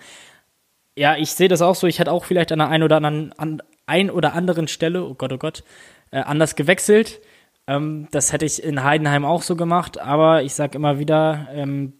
[0.97, 1.87] Ja, ich sehe das auch so.
[1.87, 5.13] Ich hätte auch vielleicht an der einen oder anderen, an ein oder anderen Stelle, oh
[5.13, 5.63] Gott, oh Gott,
[6.11, 7.19] äh, anders gewechselt.
[7.67, 11.93] Ähm, das hätte ich in Heidenheim auch so gemacht, aber ich sage immer wieder, ähm,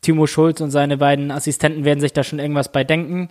[0.00, 3.28] Timo Schulz und seine beiden Assistenten werden sich da schon irgendwas bei denken.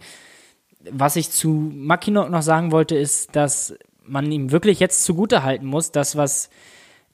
[0.92, 5.66] Was ich zu Mackinock noch sagen wollte, ist, dass man ihm wirklich jetzt zugute halten
[5.66, 6.50] muss, das, was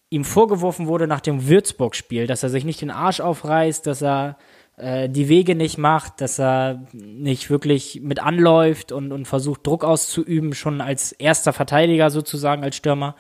[0.10, 4.38] ihm vorgeworfen wurde nach dem Würzburg-Spiel, dass er sich nicht den Arsch aufreißt, dass er
[4.78, 9.84] äh, die Wege nicht macht, dass er nicht wirklich mit anläuft und, und versucht, Druck
[9.84, 13.16] auszuüben, schon als erster Verteidiger sozusagen, als Stürmer.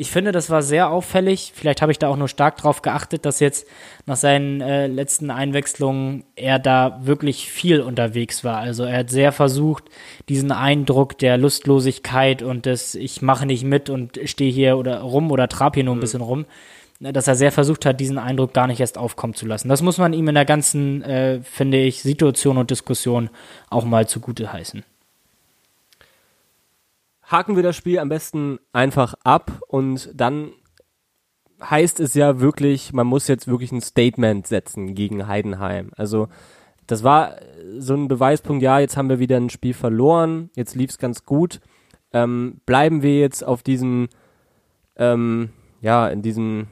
[0.00, 1.50] Ich finde, das war sehr auffällig.
[1.56, 3.66] Vielleicht habe ich da auch nur stark drauf geachtet, dass jetzt
[4.06, 8.58] nach seinen äh, letzten Einwechslungen er da wirklich viel unterwegs war.
[8.58, 9.86] Also er hat sehr versucht,
[10.28, 15.32] diesen Eindruck der Lustlosigkeit und des Ich mache nicht mit und stehe hier oder rum
[15.32, 16.02] oder trab hier nur ein mhm.
[16.02, 16.46] bisschen rum,
[17.00, 19.68] dass er sehr versucht hat, diesen Eindruck gar nicht erst aufkommen zu lassen.
[19.68, 23.30] Das muss man ihm in der ganzen, äh, finde ich, Situation und Diskussion
[23.68, 24.84] auch mal zugute heißen
[27.28, 30.50] haken wir das Spiel am besten einfach ab und dann
[31.62, 35.90] heißt es ja wirklich, man muss jetzt wirklich ein Statement setzen gegen Heidenheim.
[35.96, 36.28] Also
[36.86, 37.36] das war
[37.78, 41.24] so ein Beweispunkt, ja, jetzt haben wir wieder ein Spiel verloren, jetzt lief es ganz
[41.24, 41.60] gut.
[42.12, 44.08] Ähm, bleiben wir jetzt auf diesem,
[44.96, 45.50] ähm,
[45.82, 46.68] ja, in diesem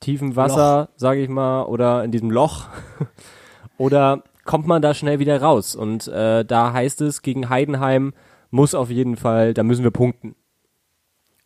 [0.00, 2.66] tiefen Wasser, sage ich mal, oder in diesem Loch?
[3.78, 5.74] oder kommt man da schnell wieder raus?
[5.74, 8.12] Und äh, da heißt es, gegen Heidenheim
[8.54, 10.36] muss auf jeden Fall, da müssen wir punkten.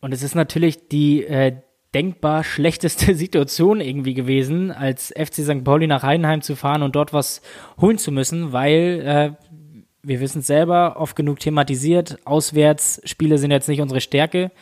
[0.01, 1.57] Und es ist natürlich die äh,
[1.95, 5.65] denkbar schlechteste Situation irgendwie gewesen, als FC St.
[5.65, 7.41] Pauli nach Heidenheim zu fahren und dort was
[7.81, 9.57] holen zu müssen, weil äh,
[10.03, 14.53] wir wissen es selber, oft genug thematisiert, Auswärtsspiele sind jetzt nicht unsere Stärke.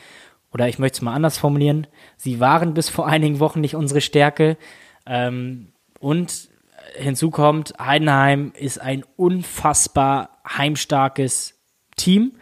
[0.53, 4.01] Oder ich möchte es mal anders formulieren, sie waren bis vor einigen Wochen nicht unsere
[4.01, 4.57] Stärke.
[5.05, 6.49] Ähm, und
[6.95, 11.56] hinzu kommt, Heidenheim ist ein unfassbar heimstarkes
[11.97, 12.33] Team.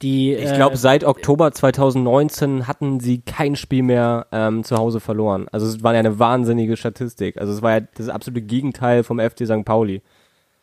[0.00, 5.00] Die, ich glaube, äh, seit Oktober 2019 hatten sie kein Spiel mehr ähm, zu Hause
[5.00, 5.48] verloren.
[5.50, 7.36] Also es war ja eine wahnsinnige Statistik.
[7.36, 9.64] Also es war ja das absolute Gegenteil vom FC St.
[9.64, 10.02] Pauli.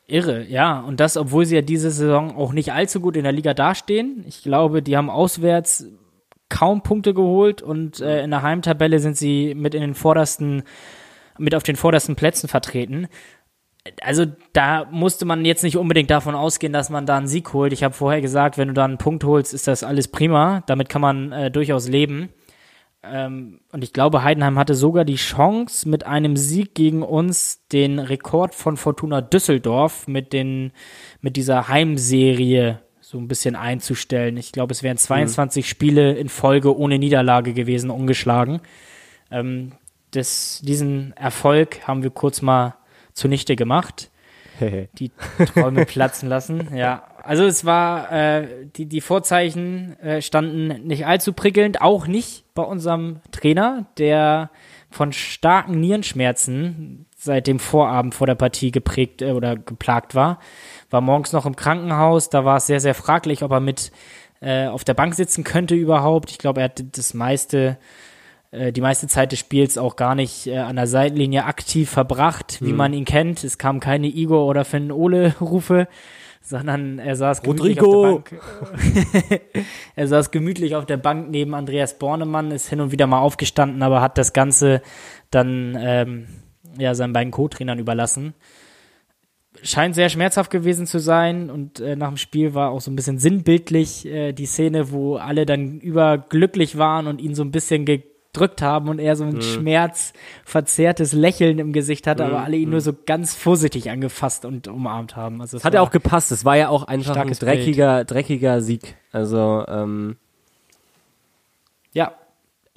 [0.08, 0.80] Irre, ja.
[0.80, 4.24] Und das, obwohl sie ja diese Saison auch nicht allzu gut in der Liga dastehen.
[4.26, 5.88] Ich glaube, die haben auswärts
[6.48, 10.64] kaum Punkte geholt und äh, in der Heimtabelle sind sie mit in den vordersten,
[11.38, 13.08] mit auf den vordersten Plätzen vertreten
[14.02, 17.72] also da musste man jetzt nicht unbedingt davon ausgehen, dass man da einen Sieg holt.
[17.74, 20.64] Ich habe vorher gesagt, wenn du da einen Punkt holst, ist das alles prima.
[20.66, 22.30] Damit kann man äh, durchaus leben.
[23.04, 28.00] Ähm, und ich glaube, Heidenheim hatte sogar die Chance, mit einem Sieg gegen uns den
[28.00, 30.72] Rekord von Fortuna Düsseldorf mit den
[31.22, 34.36] mit dieser Heimserie so ein bisschen einzustellen.
[34.38, 35.68] Ich glaube, es wären 22 mhm.
[35.68, 38.62] Spiele in Folge ohne Niederlage gewesen, ungeschlagen.
[39.30, 39.74] Ähm,
[40.10, 42.76] das, diesen Erfolg haben wir kurz mal
[43.16, 44.12] zunichte gemacht.
[44.60, 45.12] die
[45.54, 46.70] Träume platzen lassen.
[46.76, 52.46] Ja, also es war, äh, die, die Vorzeichen äh, standen nicht allzu prickelnd, auch nicht
[52.54, 54.52] bei unserem Trainer, der
[54.92, 60.40] von starken Nierenschmerzen seit dem Vorabend vor der Partie geprägt äh, oder geplagt war.
[60.90, 63.92] War morgens noch im Krankenhaus, da war es sehr, sehr fraglich, ob er mit
[64.42, 66.32] äh, auf der Bank sitzen könnte überhaupt.
[66.32, 67.78] Ich glaube, er hat das meiste
[68.56, 72.60] äh, die meiste Zeit des Spiels auch gar nicht äh, an der Seitenlinie aktiv verbracht,
[72.62, 72.78] wie mhm.
[72.78, 73.44] man ihn kennt.
[73.44, 75.88] Es kam keine Igor oder Finn Ole Rufe,
[76.42, 78.18] sondern er saß gemütlich Rodrigo.
[78.18, 79.66] auf der Bank.
[79.96, 83.82] er saß gemütlich auf der Bank neben Andreas Bornemann, ist hin und wieder mal aufgestanden,
[83.84, 84.82] aber hat das Ganze
[85.32, 86.28] dann ähm,
[86.78, 88.36] ja seinen beiden Co-Trainern überlassen.
[89.64, 92.96] Scheint sehr schmerzhaft gewesen zu sein und äh, nach dem Spiel war auch so ein
[92.96, 97.86] bisschen sinnbildlich äh, die Szene, wo alle dann überglücklich waren und ihn so ein bisschen
[97.86, 98.04] ge
[98.36, 99.42] gedrückt haben und er so ein mhm.
[99.42, 102.32] schmerzverzerrtes Lächeln im Gesicht hatte, mhm.
[102.32, 102.84] aber alle ihn nur mhm.
[102.84, 105.42] so ganz vorsichtig angefasst und umarmt haben.
[105.42, 106.32] Also hat ja auch gepasst.
[106.32, 108.12] Es war ja auch einfach ein dreckiger, Bild.
[108.12, 108.96] dreckiger Sieg.
[109.12, 110.18] Also ähm,
[111.94, 112.12] ja.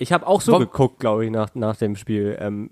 [0.01, 2.38] Ich habe auch so Wom geguckt, glaube ich, nach, nach dem Spiel.
[2.40, 2.71] Ähm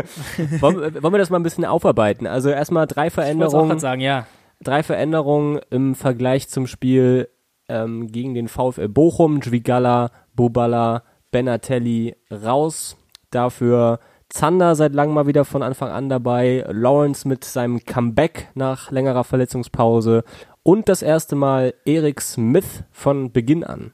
[0.60, 2.26] wollen, wollen wir das mal ein bisschen aufarbeiten?
[2.26, 3.78] Also erstmal drei Veränderungen.
[3.78, 4.26] Sagen, ja.
[4.62, 7.30] Drei Veränderungen im Vergleich zum Spiel
[7.70, 11.02] ähm, gegen den VfL Bochum, Dvigala, Bobala,
[11.36, 12.96] Benatelli raus.
[13.30, 16.64] Dafür Zander seit langem mal wieder von Anfang an dabei.
[16.70, 20.24] Lawrence mit seinem Comeback nach längerer Verletzungspause.
[20.62, 23.92] Und das erste Mal Eric Smith von Beginn an.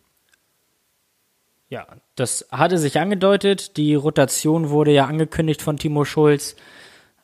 [1.69, 3.77] Ja, das hatte sich angedeutet.
[3.77, 6.55] Die Rotation wurde ja angekündigt von Timo Schulz.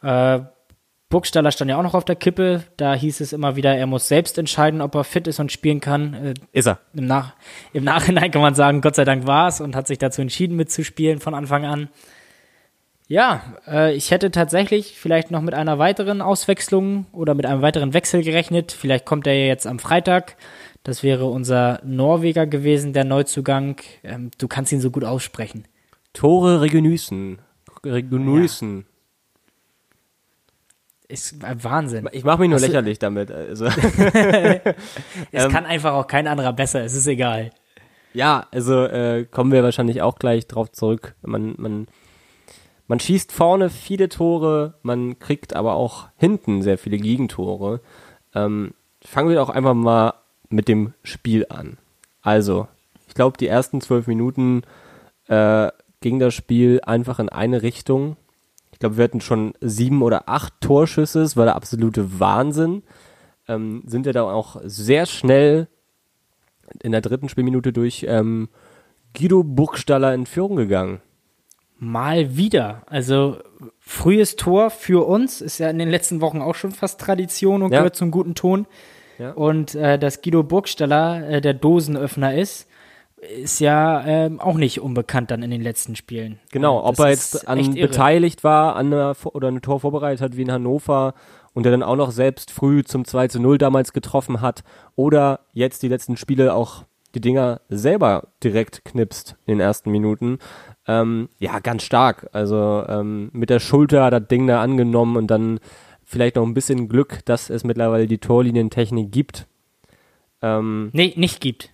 [0.02, 0.40] Äh,
[1.11, 2.64] Burgstaller stand ja auch noch auf der Kippe.
[2.77, 5.81] Da hieß es immer wieder, er muss selbst entscheiden, ob er fit ist und spielen
[5.81, 6.14] kann.
[6.14, 6.81] Äh, ist er.
[6.92, 7.35] Im, Nach
[7.73, 10.57] Im Nachhinein kann man sagen, Gott sei Dank war es und hat sich dazu entschieden,
[10.57, 11.88] mitzuspielen von Anfang an.
[13.07, 17.94] Ja, äh, ich hätte tatsächlich vielleicht noch mit einer weiteren Auswechslung oder mit einem weiteren
[17.94, 18.71] Wechsel gerechnet.
[18.73, 20.37] Vielleicht kommt er ja jetzt am Freitag.
[20.83, 23.77] Das wäre unser Norweger gewesen, der Neuzugang.
[24.05, 25.64] Ähm, du kannst ihn so gut aussprechen.
[26.12, 27.38] Tore Regenüßen.
[27.83, 28.81] Regenüßen.
[28.81, 28.97] Ja.
[31.09, 32.07] Ist Wahnsinn.
[32.12, 33.31] Ich mache mich nur Hast lächerlich damit.
[33.31, 33.64] Also.
[33.64, 33.75] es
[35.33, 37.51] ähm, kann einfach auch kein anderer besser, es ist egal.
[38.12, 41.14] Ja, also äh, kommen wir wahrscheinlich auch gleich drauf zurück.
[41.23, 41.87] Man, man,
[42.88, 47.81] man schießt vorne viele Tore, man kriegt aber auch hinten sehr viele Gegentore.
[48.35, 50.14] Ähm, fangen wir auch einfach mal
[50.51, 51.79] mit dem Spiel an.
[52.21, 52.68] Also,
[53.07, 54.62] ich glaube, die ersten zwölf Minuten
[55.29, 55.68] äh,
[56.01, 58.16] ging das Spiel einfach in eine Richtung
[58.78, 62.84] ich glaube, wir hatten schon sieben oder acht Torschüsse, das war der absolute Wahnsinn.
[63.48, 65.66] Ähm, sind ja da auch sehr schnell
[66.80, 68.48] in der dritten Spielminute durch ähm,
[69.18, 71.00] Guido Burgstaller in Führung gegangen.
[71.76, 72.82] Mal wieder.
[72.86, 73.38] Also
[73.80, 77.72] frühes Tor für uns ist ja in den letzten Wochen auch schon fast Tradition und
[77.72, 77.78] ja.
[77.78, 78.68] gehört zum guten Ton.
[79.18, 79.32] Ja.
[79.32, 82.68] Und äh, dass Guido Burgstaller äh, der Dosenöffner ist,
[83.20, 86.38] ist ja ähm, auch nicht unbekannt dann in den letzten Spielen.
[86.52, 90.42] Genau, ob er jetzt an beteiligt war an einer, oder ein Tor vorbereitet hat wie
[90.42, 91.14] in Hannover
[91.52, 94.62] und der dann auch noch selbst früh zum 2 zu 0 damals getroffen hat
[94.94, 100.38] oder jetzt die letzten Spiele auch die Dinger selber direkt knipst in den ersten Minuten.
[100.87, 102.28] Ähm, ja, ganz stark.
[102.33, 105.59] Also ähm, mit der Schulter das Ding da angenommen und dann
[106.04, 109.46] vielleicht noch ein bisschen Glück, dass es mittlerweile die Torlinientechnik gibt.
[110.42, 111.70] Ähm, nee, nicht gibt.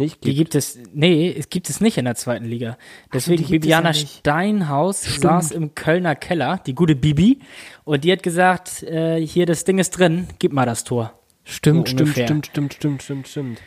[0.00, 0.24] Nicht gibt.
[0.24, 2.78] Die gibt es, nee, es gibt es nicht in der zweiten Liga.
[3.12, 5.22] Deswegen, Ach, Bibiana Steinhaus Stimmt.
[5.22, 7.40] saß im Kölner Keller, die gute Bibi,
[7.84, 11.20] und die hat gesagt, äh, hier, das Ding ist drin, gib mal das Tor.
[11.44, 13.60] Stimmt, so stimmt, stimmt, stimmt, stimmt, stimmt, stimmt.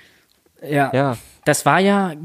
[0.68, 1.18] Ja, ja.
[1.46, 2.16] Das war ja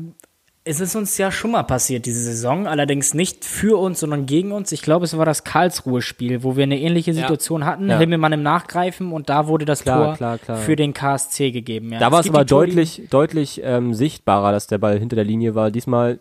[0.68, 4.52] es ist uns ja schon mal passiert diese Saison, allerdings nicht für uns, sondern gegen
[4.52, 4.70] uns.
[4.70, 7.68] Ich glaube, es war das Karlsruhe-Spiel, wo wir eine ähnliche Situation ja.
[7.68, 7.88] hatten.
[7.88, 7.98] Ja.
[7.98, 10.58] Himmelmann im Nachgreifen und da wurde das klar, Tor klar, klar.
[10.58, 11.92] für den KSC gegeben.
[11.92, 12.00] Ja.
[12.00, 15.70] Da war es aber deutlich, deutlich ähm, sichtbarer, dass der Ball hinter der Linie war.
[15.70, 16.20] Diesmal.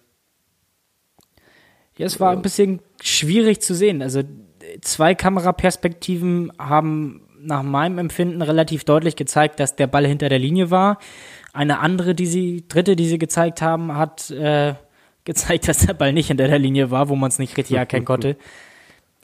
[1.98, 4.02] Ja, es war ein bisschen schwierig zu sehen.
[4.02, 4.22] Also
[4.80, 10.72] zwei Kameraperspektiven haben nach meinem Empfinden relativ deutlich gezeigt, dass der Ball hinter der Linie
[10.72, 11.00] war.
[11.58, 14.76] Eine andere, die sie, dritte, die sie gezeigt haben, hat äh,
[15.24, 18.06] gezeigt, dass der Ball nicht hinter der Linie war, wo man es nicht richtig erkennen
[18.13, 18.38] konnte.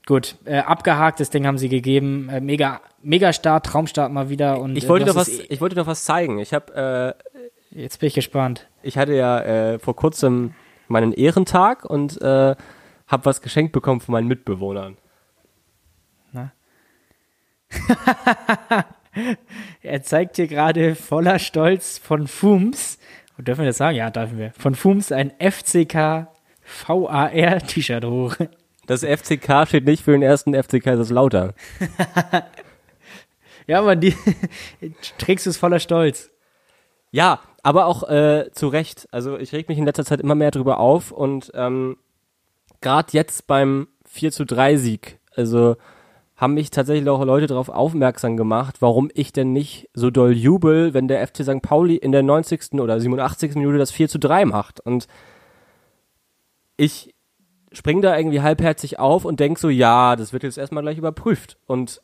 [0.07, 2.29] Gut, äh, abgehakt, das Ding haben sie gegeben.
[2.29, 4.59] Äh, mega, mega Start, Traumstart mal wieder.
[4.59, 6.39] Und, ich wollte äh, doch was, ich wollte doch was zeigen.
[6.39, 7.15] Ich habe,
[7.71, 8.67] äh, jetzt bin ich gespannt.
[8.81, 10.55] Ich hatte ja äh, vor kurzem
[10.87, 12.55] meinen Ehrentag und äh,
[13.07, 14.97] habe was geschenkt bekommen von meinen Mitbewohnern.
[16.31, 16.51] Na?
[19.81, 22.97] er zeigt hier gerade voller Stolz von Fums,
[23.37, 23.97] und dürfen wir das sagen?
[23.97, 24.51] Ja, dürfen wir.
[24.57, 26.27] Von Fums ein FCK
[26.85, 28.35] VAR T-Shirt hoch.
[28.85, 31.53] Das FCK steht nicht für den ersten FCK, das ist lauter.
[33.65, 34.13] ja, aber die
[35.17, 36.31] trägst du es voller Stolz.
[37.09, 39.07] Ja, aber auch äh, zu Recht.
[39.11, 41.95] Also ich reg mich in letzter Zeit immer mehr drüber auf und ähm,
[42.81, 45.77] gerade jetzt beim 4 zu 3 Sieg, also
[46.35, 50.93] haben mich tatsächlich auch Leute darauf aufmerksam gemacht, warum ich denn nicht so doll jubel,
[50.93, 51.61] wenn der FC St.
[51.61, 52.73] Pauli in der 90.
[52.79, 53.55] oder 87.
[53.55, 54.79] Minute das 4 zu 3 macht.
[54.79, 55.07] Und
[56.75, 57.13] ich
[57.71, 61.57] spring da irgendwie halbherzig auf und denk so, ja, das wird jetzt erstmal gleich überprüft.
[61.65, 62.01] Und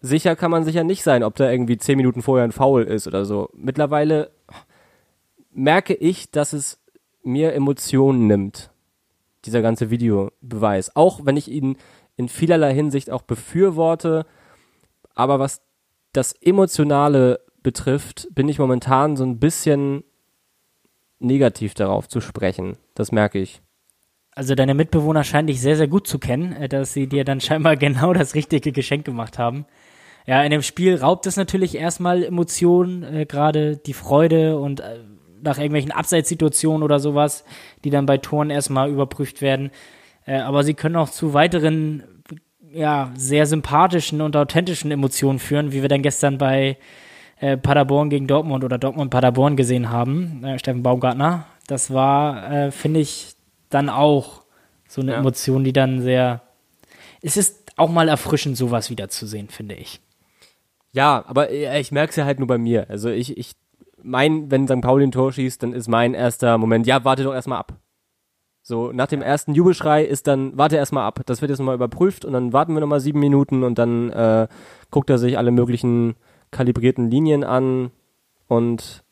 [0.00, 3.06] sicher kann man sicher nicht sein, ob da irgendwie 10 Minuten vorher ein Foul ist
[3.06, 3.48] oder so.
[3.54, 4.30] Mittlerweile
[5.52, 6.78] merke ich, dass es
[7.22, 8.70] mir Emotionen nimmt.
[9.44, 10.96] Dieser ganze Videobeweis.
[10.96, 11.76] Auch wenn ich ihn
[12.20, 14.26] in vielerlei Hinsicht auch befürworte.
[15.14, 15.62] Aber was
[16.12, 20.04] das Emotionale betrifft, bin ich momentan so ein bisschen
[21.18, 22.76] negativ darauf zu sprechen.
[22.94, 23.62] Das merke ich.
[24.32, 27.40] Also deine Mitbewohner scheinen dich sehr, sehr gut zu kennen, äh, dass sie dir dann
[27.40, 29.66] scheinbar genau das richtige Geschenk gemacht haben.
[30.26, 34.98] Ja, in dem Spiel raubt es natürlich erstmal Emotionen, äh, gerade die Freude und äh,
[35.42, 37.44] nach irgendwelchen Abseitssituationen oder sowas,
[37.84, 39.70] die dann bei Toren erstmal überprüft werden.
[40.30, 42.04] Äh, aber sie können auch zu weiteren,
[42.72, 46.78] ja, sehr sympathischen und authentischen Emotionen führen, wie wir dann gestern bei
[47.40, 51.46] äh, Paderborn gegen Dortmund oder Dortmund Paderborn gesehen haben, äh, Steffen Baumgartner.
[51.66, 53.36] Das war, finde ich,
[53.68, 54.42] dann auch
[54.88, 55.18] so eine ja.
[55.18, 56.42] Emotion, die dann sehr.
[57.22, 60.00] Es ist auch mal erfrischend, sowas wiederzusehen, finde ich.
[60.90, 62.90] Ja, aber ich merke es ja halt nur bei mir.
[62.90, 63.52] Also ich, ich
[64.02, 64.80] mein, wenn St.
[64.80, 67.78] Pauli ein Tor schießt, dann ist mein erster Moment, ja, warte doch erstmal ab.
[68.70, 72.24] So, nach dem ersten Jubelschrei ist dann, warte erstmal ab, das wird jetzt nochmal überprüft
[72.24, 74.46] und dann warten wir nochmal sieben Minuten und dann äh,
[74.92, 76.14] guckt er sich alle möglichen
[76.52, 77.90] kalibrierten Linien an
[78.46, 79.02] und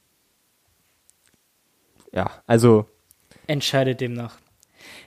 [2.13, 2.87] ja, also.
[3.49, 4.39] Entscheidet demnach.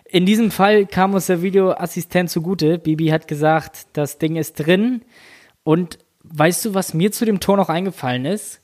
[0.04, 2.78] In diesem Fall kam uns der Videoassistent zugute.
[2.78, 5.02] Bibi hat gesagt, das Ding ist drin.
[5.64, 8.60] Und weißt du, was mir zu dem Tor noch eingefallen ist?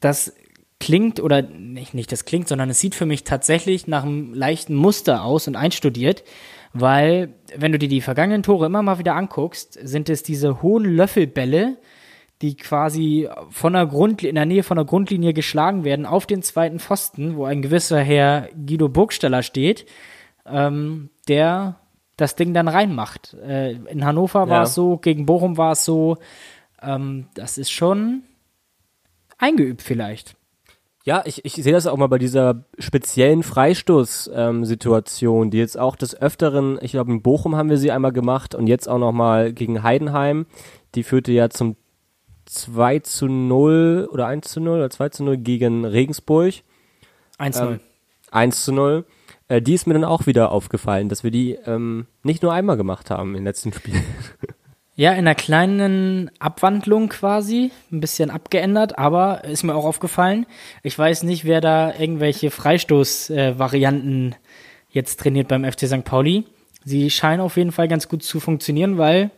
[0.00, 0.34] Das
[0.82, 4.74] klingt, oder nicht, nicht das klingt, sondern es sieht für mich tatsächlich nach einem leichten
[4.74, 6.24] Muster aus und einstudiert,
[6.72, 10.84] weil wenn du dir die vergangenen Tore immer mal wieder anguckst, sind es diese hohen
[10.84, 11.76] Löffelbälle,
[12.40, 16.42] die quasi von der Grund, in der Nähe von der Grundlinie geschlagen werden auf den
[16.42, 19.86] zweiten Pfosten, wo ein gewisser Herr Guido Burgsteller steht,
[20.44, 21.76] ähm, der
[22.16, 23.34] das Ding dann reinmacht.
[23.34, 24.48] Äh, in Hannover ja.
[24.48, 26.18] war es so, gegen Bochum war es so.
[26.82, 28.24] Ähm, das ist schon
[29.38, 30.34] eingeübt vielleicht.
[31.04, 35.96] Ja, ich, ich sehe das auch mal bei dieser speziellen Freistoßsituation, ähm, die jetzt auch
[35.96, 39.52] des Öfteren, ich glaube in Bochum haben wir sie einmal gemacht und jetzt auch nochmal
[39.52, 40.46] gegen Heidenheim.
[40.94, 41.76] Die führte ja zum
[42.46, 46.54] 2 zu 0 oder 1 zu 0 oder 2 zu 0 gegen Regensburg.
[47.38, 47.72] 1 zu 0.
[47.72, 47.80] Ähm,
[48.30, 49.04] 1 zu 0.
[49.48, 52.76] Äh, die ist mir dann auch wieder aufgefallen, dass wir die ähm, nicht nur einmal
[52.76, 54.04] gemacht haben in den letzten Spielen.
[54.94, 60.44] Ja, in einer kleinen Abwandlung quasi, ein bisschen abgeändert, aber ist mir auch aufgefallen.
[60.82, 64.36] Ich weiß nicht, wer da irgendwelche Freistoßvarianten äh,
[64.90, 66.04] jetzt trainiert beim FC St.
[66.04, 66.44] Pauli.
[66.84, 69.30] Sie scheinen auf jeden Fall ganz gut zu funktionieren, weil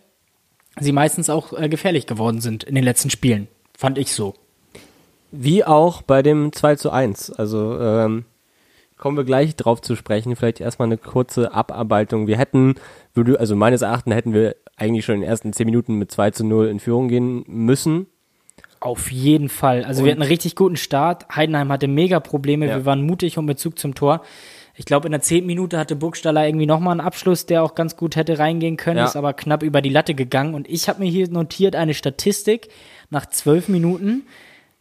[0.81, 3.49] sie meistens auch äh, gefährlich geworden sind in den letzten Spielen.
[3.77, 4.35] Fand ich so.
[5.31, 7.31] Wie auch bei dem 2 zu 1.
[7.31, 8.25] Also ähm,
[8.97, 10.37] kommen wir gleich drauf zu sprechen.
[10.37, 12.27] Vielleicht erstmal eine kurze Abarbeitung.
[12.27, 12.77] Wir hätten,
[13.15, 16.31] würde, also meines Erachtens hätten wir eigentlich schon in den ersten 10 Minuten mit 2
[16.31, 18.07] zu 0 in Führung gehen müssen.
[18.81, 19.85] Auf jeden Fall.
[19.85, 21.27] Also und wir hatten einen richtig guten Start.
[21.35, 22.67] Heidenheim hatte mega Probleme.
[22.67, 22.77] Ja.
[22.77, 24.23] Wir waren mutig und mit Zug zum Tor.
[24.77, 27.97] Ich glaube, in der zehnten Minute hatte Burgstaller irgendwie nochmal einen Abschluss, der auch ganz
[27.97, 29.05] gut hätte reingehen können, ja.
[29.05, 30.55] ist aber knapp über die Latte gegangen.
[30.55, 32.69] Und ich habe mir hier notiert eine Statistik
[33.09, 34.27] nach zwölf Minuten.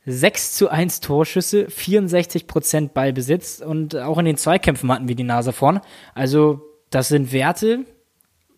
[0.05, 5.23] 6 zu 1 Torschüsse, 64 Prozent Ballbesitz und auch in den Zweikämpfen hatten wir die
[5.23, 5.79] Nase vorn.
[6.13, 7.85] Also, das sind Werte.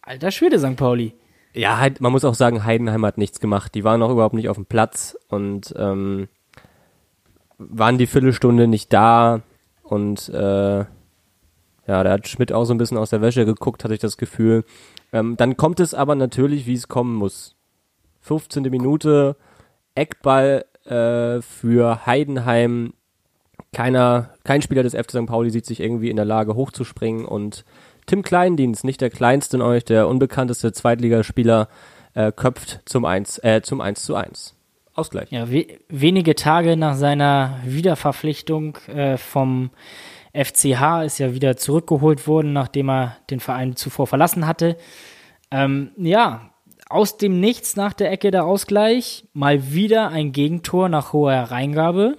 [0.05, 0.75] Alter Schwede, St.
[0.75, 1.13] Pauli.
[1.53, 3.73] Ja, man muss auch sagen, Heidenheim hat nichts gemacht.
[3.73, 6.27] Die waren auch überhaupt nicht auf dem Platz und ähm,
[7.57, 9.41] waren die Viertelstunde nicht da
[9.81, 10.85] und äh,
[11.87, 14.17] ja, da hat Schmidt auch so ein bisschen aus der Wäsche geguckt, hatte ich das
[14.17, 14.63] Gefühl.
[15.13, 17.55] Ähm, dann kommt es aber natürlich, wie es kommen muss.
[18.21, 18.63] 15.
[18.63, 19.35] Minute,
[19.93, 22.93] Eckball äh, für Heidenheim.
[23.71, 25.25] Keiner, kein Spieler des FC St.
[25.25, 27.65] Pauli sieht sich irgendwie in der Lage hochzuspringen und
[28.05, 31.67] Tim Kleindienst, nicht der kleinste in euch, der unbekannteste Zweitligaspieler,
[32.13, 34.55] äh, köpft zum 1, äh, zum 1 zu 1.
[34.93, 35.29] Ausgleich.
[35.31, 39.71] Ja, we wenige Tage nach seiner Wiederverpflichtung äh, vom
[40.33, 44.77] FCH ist ja wieder zurückgeholt worden, nachdem er den Verein zuvor verlassen hatte.
[45.51, 46.51] Ähm, ja,
[46.89, 49.25] aus dem Nichts nach der Ecke der Ausgleich.
[49.33, 52.17] Mal wieder ein Gegentor nach hoher Reingabe.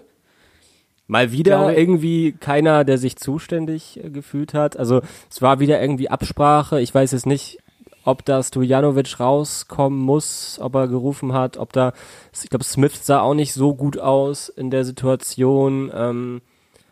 [1.06, 4.76] Mal wieder glaube, irgendwie keiner, der sich zuständig äh, gefühlt hat.
[4.76, 6.80] Also es war wieder irgendwie Absprache.
[6.80, 7.58] Ich weiß jetzt nicht,
[8.04, 11.92] ob da Stojanovic rauskommen muss, ob er gerufen hat, ob da,
[12.32, 15.90] ich glaube, Smith sah auch nicht so gut aus in der Situation.
[15.94, 16.40] Ähm,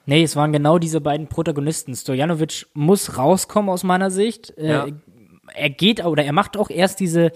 [0.07, 1.95] Nee, es waren genau diese beiden Protagonisten.
[1.95, 4.53] Stojanovic muss rauskommen aus meiner Sicht.
[4.59, 4.87] Äh, ja.
[5.55, 7.33] er geht oder er macht auch erst diese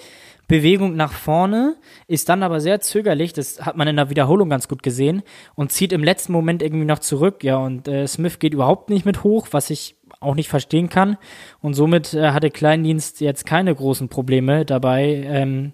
[0.48, 4.66] Bewegung nach vorne, ist dann aber sehr zögerlich, das hat man in der Wiederholung ganz
[4.66, 5.22] gut gesehen,
[5.54, 9.04] und zieht im letzten Moment irgendwie noch zurück, ja, und äh, Smith geht überhaupt nicht
[9.04, 11.16] mit hoch, was ich auch nicht verstehen kann.
[11.60, 15.72] Und somit äh, hatte Kleindienst jetzt keine großen Probleme dabei, ähm,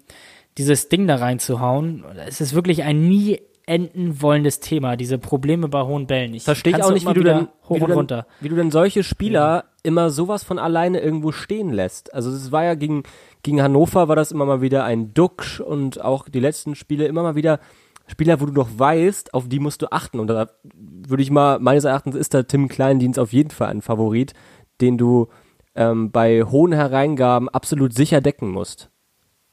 [0.57, 2.03] dieses Ding da reinzuhauen.
[2.27, 6.33] Es ist wirklich ein nie enden wollendes Thema, diese Probleme bei hohen Bällen.
[6.33, 9.03] Ich verstehe auch nicht, wie du, denn, hoch wie, du denn, wie du denn solche
[9.03, 9.63] Spieler ja.
[9.81, 12.13] immer sowas von alleine irgendwo stehen lässt.
[12.13, 13.03] Also es war ja gegen,
[13.45, 17.21] gegen Hannover war das immer mal wieder ein Duxch und auch die letzten Spiele immer
[17.21, 17.59] mal wieder
[18.07, 20.19] Spieler, wo du doch weißt, auf die musst du achten.
[20.19, 23.83] Und da würde ich mal, meines Erachtens ist da Tim Kleindienst auf jeden Fall ein
[23.83, 24.33] Favorit,
[24.81, 25.27] den du
[25.75, 28.89] ähm, bei hohen Hereingaben absolut sicher decken musst.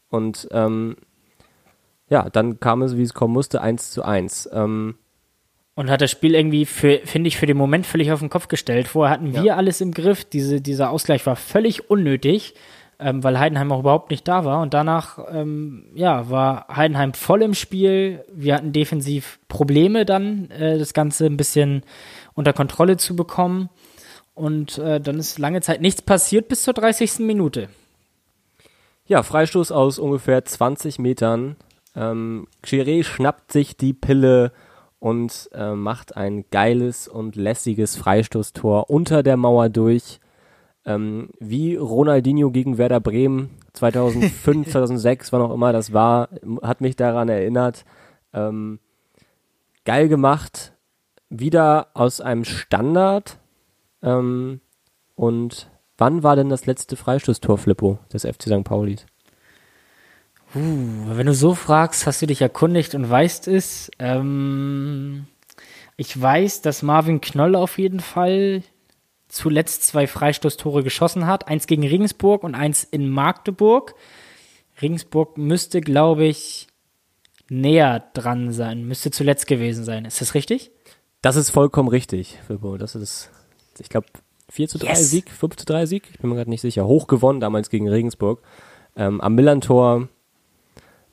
[0.08, 0.96] Und ähm,
[2.08, 4.48] ja, dann kam es, wie es kommen musste, eins zu eins.
[4.54, 4.94] Ähm,
[5.74, 8.88] und hat das Spiel irgendwie, finde ich, für den Moment völlig auf den Kopf gestellt.
[8.88, 9.56] Vorher hatten wir ja.
[9.56, 10.24] alles im Griff.
[10.24, 12.54] Diese, dieser Ausgleich war völlig unnötig,
[13.02, 14.60] ähm, weil Heidenheim auch überhaupt nicht da war.
[14.60, 18.24] Und danach, ähm, ja, war Heidenheim voll im Spiel.
[18.32, 21.82] Wir hatten defensiv Probleme dann, äh, das Ganze ein bisschen
[22.34, 23.68] unter Kontrolle zu bekommen.
[24.34, 27.20] Und äh, dann ist lange Zeit nichts passiert bis zur 30.
[27.20, 27.68] Minute.
[29.06, 31.56] Ja, Freistoß aus ungefähr 20 Metern
[31.94, 34.52] ähm, Chiré schnappt sich die Pille
[34.98, 40.20] und äh, macht ein geiles und lässiges Freistoßtor unter der Mauer durch.
[40.84, 46.28] Ähm, wie Ronaldinho gegen Werder Bremen 2005, 2006, wann auch immer das war,
[46.62, 47.84] hat mich daran erinnert.
[48.32, 48.80] Ähm,
[49.84, 50.72] geil gemacht,
[51.28, 53.38] wieder aus einem Standard.
[54.02, 54.60] Ähm,
[55.14, 58.64] und wann war denn das letzte Freistoßtor, Flippo, des FC St.
[58.64, 59.06] Paulis?
[60.54, 63.90] Uh, wenn du so fragst, hast du dich erkundigt und weißt es.
[63.98, 65.26] Ähm,
[65.96, 68.62] ich weiß, dass Marvin Knoll auf jeden Fall
[69.32, 71.48] zuletzt zwei Freistoßtore geschossen hat.
[71.48, 73.94] Eins gegen Regensburg und eins in Magdeburg.
[74.80, 76.68] Regensburg müsste, glaube ich,
[77.48, 78.86] näher dran sein.
[78.86, 80.04] Müsste zuletzt gewesen sein.
[80.04, 80.70] Ist das richtig?
[81.22, 82.76] Das ist vollkommen richtig, Filbo.
[82.76, 83.30] Das ist,
[83.78, 84.06] ich glaube,
[84.50, 85.10] 4 zu 3 yes.
[85.10, 86.08] Sieg, 5 zu 3 Sieg.
[86.12, 86.86] Ich bin mir gerade nicht sicher.
[86.86, 88.42] Hoch gewonnen damals gegen Regensburg.
[88.96, 90.08] Ähm, am Millantor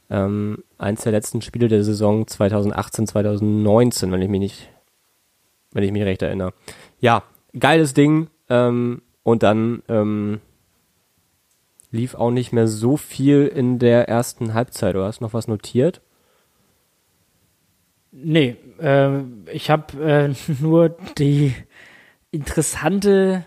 [0.10, 4.70] ähm, eins der letzten Spiele der Saison 2018, 2019, wenn ich mich nicht,
[5.72, 6.54] wenn ich mich recht erinnere.
[7.00, 7.24] Ja,
[7.58, 8.28] geiles Ding.
[8.50, 10.42] Ähm, und dann ähm,
[11.92, 14.96] lief auch nicht mehr so viel in der ersten Halbzeit.
[14.96, 16.02] Du hast noch was notiert?
[18.12, 19.20] Nee, äh,
[19.52, 21.54] ich habe äh, nur die
[22.32, 23.46] interessante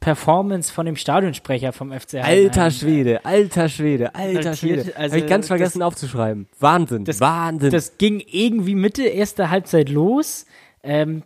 [0.00, 2.44] Performance von dem Stadionsprecher vom FC Heidenheim.
[2.46, 4.96] Alter Schwede, alter Schwede, alter Schwede.
[4.96, 6.48] Also, Habe ich ganz vergessen das, aufzuschreiben.
[6.58, 7.70] Wahnsinn, das, Wahnsinn.
[7.70, 10.46] Das ging irgendwie Mitte erster Halbzeit los.
[10.82, 11.22] Ähm,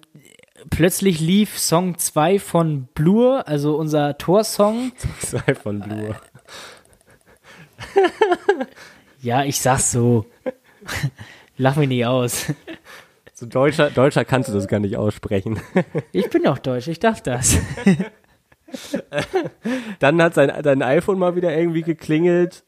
[0.70, 4.92] plötzlich lief Song 2 von Blur, also unser Torsong.
[5.20, 6.16] Song 2 von Blur.
[9.20, 10.26] ja, ich sag's so.
[11.56, 12.46] Lach mich nicht aus.
[13.32, 15.60] So Deutscher, Deutscher kannst du das gar nicht aussprechen.
[16.12, 17.58] Ich bin doch deutsch, ich darf das.
[19.98, 22.64] Dann hat sein, dein iPhone mal wieder irgendwie geklingelt.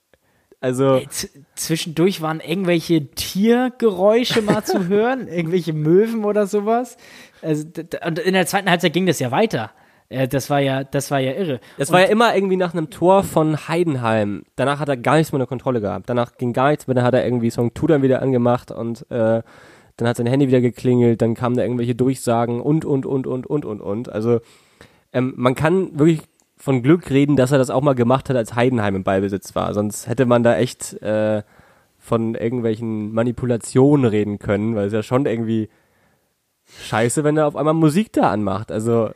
[0.60, 6.96] Also, Z zwischendurch waren irgendwelche Tiergeräusche mal zu hören, irgendwelche Möwen oder sowas.
[7.42, 7.64] Also,
[8.06, 9.70] und in der zweiten Halbzeit ging das ja weiter.
[10.08, 11.58] Das war ja, das war ja irre.
[11.78, 14.44] das war ja immer irgendwie nach einem Tor von Heidenheim.
[14.54, 16.08] Danach hat er gar nichts mehr unter Kontrolle gehabt.
[16.08, 16.94] Danach ging gar nichts mehr.
[16.94, 19.42] Dann hat er irgendwie Song Tudor wieder angemacht und äh,
[19.96, 21.22] dann hat sein Handy wieder geklingelt.
[21.22, 24.12] Dann kamen da irgendwelche Durchsagen und, und, und, und, und, und, und.
[24.12, 24.40] Also,
[25.12, 26.20] ähm, man kann wirklich
[26.56, 29.74] von Glück reden, dass er das auch mal gemacht hat, als Heidenheim im Ballbesitz war.
[29.74, 31.42] Sonst hätte man da echt äh,
[31.98, 35.68] von irgendwelchen Manipulationen reden können, weil es ja schon irgendwie
[36.82, 38.70] scheiße, wenn er auf einmal Musik da anmacht.
[38.72, 39.10] Also,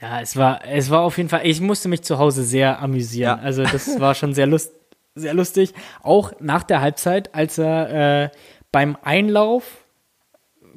[0.00, 3.38] Ja, es war, es war auf jeden Fall, ich musste mich zu Hause sehr amüsieren.
[3.38, 3.44] Ja.
[3.44, 4.72] Also das war schon sehr, lust,
[5.14, 5.72] sehr lustig.
[6.02, 8.30] Auch nach der Halbzeit, als er äh,
[8.72, 9.64] beim Einlauf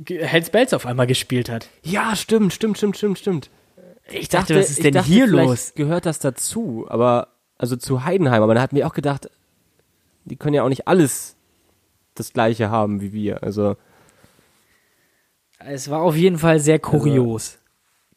[0.07, 1.67] Hells Bells auf einmal gespielt hat.
[1.83, 3.49] ja, stimmt, stimmt, stimmt, stimmt, stimmt.
[4.11, 5.73] Ich dachte, was ist denn dachte, hier los?
[5.75, 7.27] Gehört das dazu, aber
[7.57, 9.29] also zu Heidenheim, aber da hatten wir auch gedacht,
[10.23, 11.35] die können ja auch nicht alles
[12.15, 13.43] das gleiche haben wie wir.
[13.43, 13.75] Also
[15.59, 17.59] Es war auf jeden Fall sehr kurios.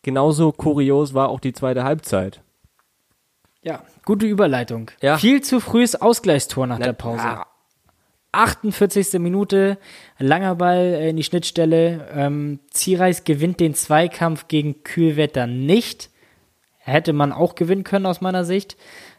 [0.02, 2.40] genauso kurios war auch die zweite Halbzeit.
[3.62, 4.90] Ja, gute Überleitung.
[5.00, 5.18] Ja.
[5.18, 7.22] Viel zu frühes Ausgleichstor nach der Pause.
[7.22, 7.46] Ah,
[8.32, 9.20] 48.
[9.20, 9.78] Minute,
[10.18, 12.08] langer Ball in die Schnittstelle.
[12.14, 16.10] Ähm, Ziereis gewinnt den Zweikampf gegen Kühlwetter nicht.
[16.78, 18.76] Hätte man auch gewinnen können aus meiner Sicht.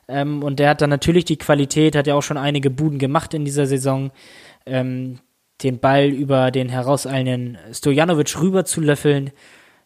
[0.07, 3.33] Ähm, und der hat dann natürlich die Qualität, hat ja auch schon einige Buden gemacht
[3.33, 4.11] in dieser Saison,
[4.65, 5.19] ähm,
[5.61, 9.31] den Ball über den herauseilenden Stojanovic rüber zu löffeln.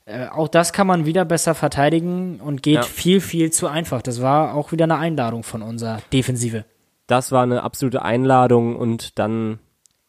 [0.05, 2.81] Äh, auch das kann man wieder besser verteidigen und geht Ja.
[2.83, 4.01] viel, viel zu einfach.
[4.01, 6.65] Das war auch wieder eine Einladung von unserer Defensive.
[7.07, 9.59] Das war eine absolute Einladung und dann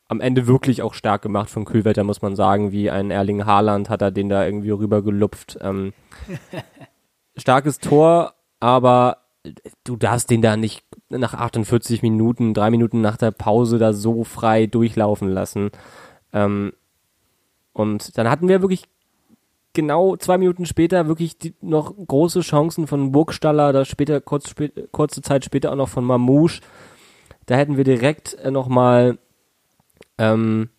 [0.09, 3.91] am Ende wirklich auch stark gemacht von Kühlwetter, muss man sagen, wie ein Erling Haaland
[3.91, 5.59] hat er den da irgendwie rübergelupft.
[5.61, 5.93] Ähm,
[7.37, 9.19] starkes Tor, aber
[9.85, 14.25] du darfst den da nicht nach 48 Minuten, drei Minuten nach der Pause da so
[14.25, 15.71] frei durchlaufen lassen.
[16.33, 16.73] Ähm,
[17.73, 18.89] und dann hatten wir wirklich
[19.73, 24.71] genau zwei Minuten später wirklich die, noch große Chancen von Burgstaller, da später, kurz, spä
[24.91, 26.61] kurze Zeit später auch noch von Mamouche.
[27.47, 29.19] Da hätten wir direkt äh, nochmal
[30.19, 30.71] ähm,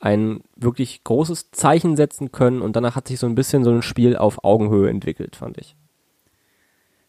[0.00, 3.82] ein wirklich großes Zeichen setzen können und danach hat sich so ein bisschen so ein
[3.82, 5.76] Spiel auf Augenhöhe entwickelt, fand ich.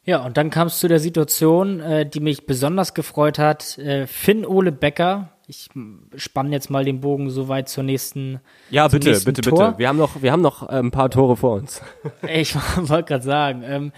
[0.07, 3.77] Ja, und dann kam es zu der Situation, äh, die mich besonders gefreut hat.
[3.77, 5.67] Äh, Finn Ole Becker, ich
[6.15, 8.39] spanne jetzt mal den Bogen so weit zur nächsten.
[8.69, 9.67] Ja, bitte, nächsten bitte, Tor.
[9.67, 9.79] bitte.
[9.79, 11.81] Wir haben noch, wir haben noch äh, ein paar Tore vor uns.
[12.27, 13.91] Ich wollte gerade sagen, ähm,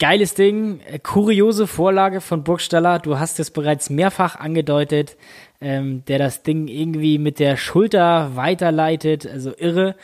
[0.00, 2.98] geiles Ding, äh, kuriose Vorlage von Burgstaller.
[2.98, 5.16] Du hast es bereits mehrfach angedeutet,
[5.60, 9.94] ähm, der das Ding irgendwie mit der Schulter weiterleitet, also irre.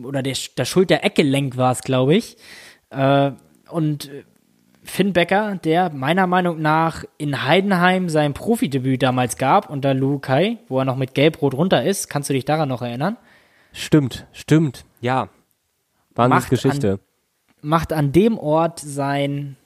[0.00, 2.36] Oder der, das Schultereckgelenk war es, glaube ich.
[2.90, 3.32] Äh,
[3.70, 4.22] und äh,
[4.88, 10.78] Finn Becker, der meiner Meinung nach in Heidenheim sein Profidebüt damals gab, unter Lukai, wo
[10.78, 12.08] er noch mit Gelb-Rot runter ist.
[12.08, 13.16] Kannst du dich daran noch erinnern?
[13.72, 15.28] Stimmt, stimmt, ja.
[16.14, 17.00] Wahnsinnsgeschichte.
[17.60, 19.56] macht an dem Ort sein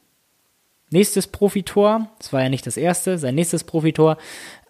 [0.90, 2.10] nächstes Profitor.
[2.18, 4.18] Das war ja nicht das erste, sein nächstes Profitor.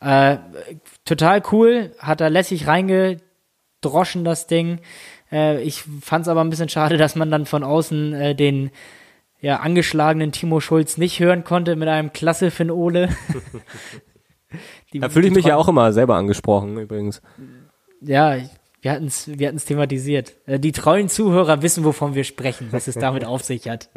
[0.00, 0.36] Äh,
[1.04, 4.80] total cool, hat er lässig reingedroschen, das Ding.
[5.32, 8.70] Äh, ich fand es aber ein bisschen schade, dass man dann von außen äh, den
[9.42, 13.10] ja, angeschlagenen Timo Schulz nicht hören konnte mit einem Klasse Finn Ole.
[14.94, 17.22] Da fühle ich mich ja auch immer selber angesprochen, übrigens.
[18.02, 18.36] Ja,
[18.82, 20.34] wir hatten es wir hatten's thematisiert.
[20.44, 23.88] Äh, Die treuen Zuhörer wissen, wovon wir sprechen, was es damit auf sich hat.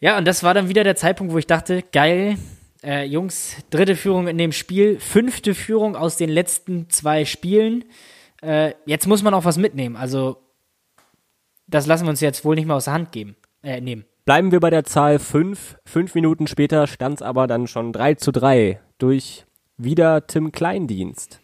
[0.00, 2.36] Ja, und das war dann wieder der Zeitpunkt, wo ich dachte, geil,
[2.84, 7.84] äh, Jungs, dritte Führung in dem Spiel, fünfte Führung aus den letzten zwei Spielen.
[8.42, 9.96] Äh, jetzt muss man auch was mitnehmen.
[9.96, 10.36] Also,
[11.66, 14.04] das lassen wir uns jetzt wohl nicht mehr aus der Hand geben, äh, nehmen.
[14.24, 15.78] Bleiben wir bei der Zahl 5.
[15.86, 19.46] Fünf Minuten später stand es aber dann schon 3 zu 3 durch
[19.78, 21.40] wieder Tim Kleindienst.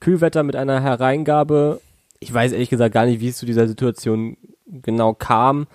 [0.00, 1.80] Kühlwetter mit einer Hereingabe.
[2.20, 4.36] Ich weiß ehrlich gesagt gar nicht, wie es zu dieser Situation
[4.66, 5.66] genau kam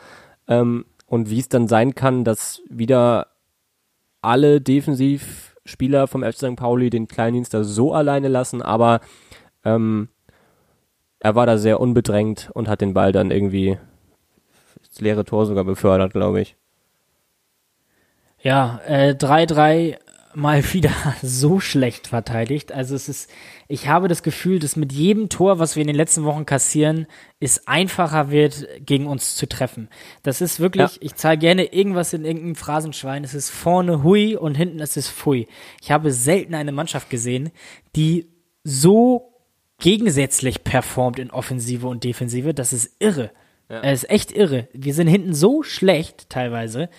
[0.48, 3.28] ähm, und wie es dann sein kann, dass wieder
[4.22, 6.56] alle Defensivspieler vom FC St.
[6.56, 9.02] Pauli den Kleindienst da so alleine lassen, aber
[9.64, 10.10] ähm,
[11.20, 13.78] er war da sehr unbedrängt und hat den Ball dann irgendwie
[14.98, 16.56] das leere Tor sogar befördert, glaube ich.
[18.41, 19.98] Ja, äh, 3-3
[20.34, 20.91] mal wieder
[21.22, 22.72] so schlecht verteidigt.
[22.72, 23.30] Also es ist,
[23.68, 27.08] ich habe das Gefühl, dass mit jedem Tor, was wir in den letzten Wochen kassieren,
[27.39, 29.89] es einfacher wird, gegen uns zu treffen.
[30.24, 30.98] Das ist wirklich, Ja.
[31.02, 33.24] ich zahle gerne irgendwas in irgendeinem Phrasenschwein.
[33.24, 35.48] Es ist vorne hui und hinten ist es pfui.
[35.82, 37.52] Ich habe selten eine Mannschaft gesehen,
[37.95, 38.28] die
[38.64, 39.34] so
[39.80, 42.54] gegensätzlich performt in Offensive und Defensive.
[42.54, 43.32] Das ist irre.
[43.70, 43.82] Ja.
[43.82, 44.68] Es ist echt irre.
[44.74, 46.89] Wir sind hinten so schlecht teilweise.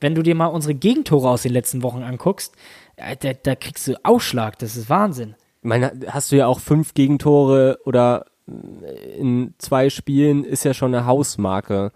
[0.00, 2.54] Wenn du dir mal unsere Gegentore aus den letzten Wochen anguckst,
[2.96, 4.58] äh, da, da kriegst du Ausschlag.
[4.58, 5.34] Das ist Wahnsinn.
[5.62, 10.74] Ich meine, hast du ja auch fünf Gegentore oder äh, in zwei Spielen ist ja
[10.74, 11.92] schon eine Hausmarke.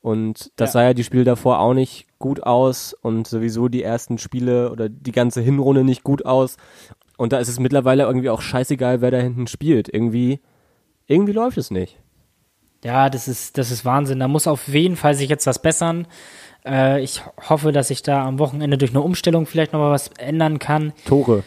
[0.00, 0.72] Und das ja.
[0.72, 4.88] sah ja die Spiele davor auch nicht gut aus und sowieso die ersten Spiele oder
[4.88, 6.56] die ganze Hinrunde nicht gut aus.
[7.16, 9.88] Und da ist es mittlerweile irgendwie auch scheißegal, wer da hinten spielt.
[9.88, 10.40] Irgendwie,
[11.06, 12.00] irgendwie läuft es nicht.
[12.84, 14.18] Ja, das ist, das ist Wahnsinn.
[14.18, 16.06] Da muss auf jeden Fall sich jetzt was bessern.
[16.66, 20.58] Äh, ich hoffe, dass sich da am Wochenende durch eine Umstellung vielleicht nochmal was ändern
[20.58, 20.92] kann.
[21.06, 21.44] Tore.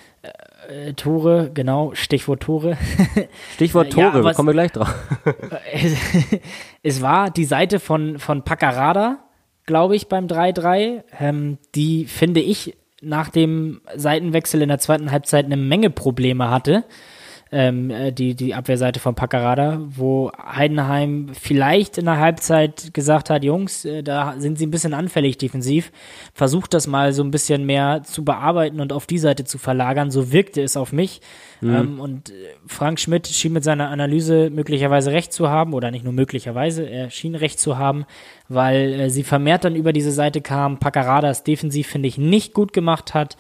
[0.70, 2.78] Äh, Tore, genau, Stichwort Tore.
[3.54, 4.94] Stichwort Tore, ja, kommen wir gleich drauf.
[6.84, 9.20] es war die Seite von, von Paccarada,
[9.66, 11.04] glaube ich, beim 3-3.
[11.20, 16.86] Ähm, die, finde ich, nach dem Seitenwechsel in der zweiten Halbzeit eine Menge Probleme hatte
[17.52, 23.43] ähm, äh, die, die Abwehrseite von Paccarada, wo Heidenheim vielleicht in der Halbzeit gesagt hat,
[23.43, 25.91] Jungs, äh, da sind sie ein bisschen anfällig defensiv,
[26.34, 30.10] versucht das mal so ein bisschen mehr zu bearbeiten und auf die Seite zu verlagern,
[30.10, 31.22] so wirkte es auf mich.
[31.62, 31.76] Mhm.
[31.76, 32.34] Ähm, und äh,
[32.68, 37.12] Frank Schmidt schien mit seiner Analyse möglicherweise recht zu haben, oder nicht nur möglicherweise, er
[37.12, 38.06] schien recht zu haben,
[38.50, 42.54] weil äh, sie vermehrt dann über diese Seite kam, Paccarada es defensiv, finde ich, nicht
[42.54, 43.38] gut gemacht hat.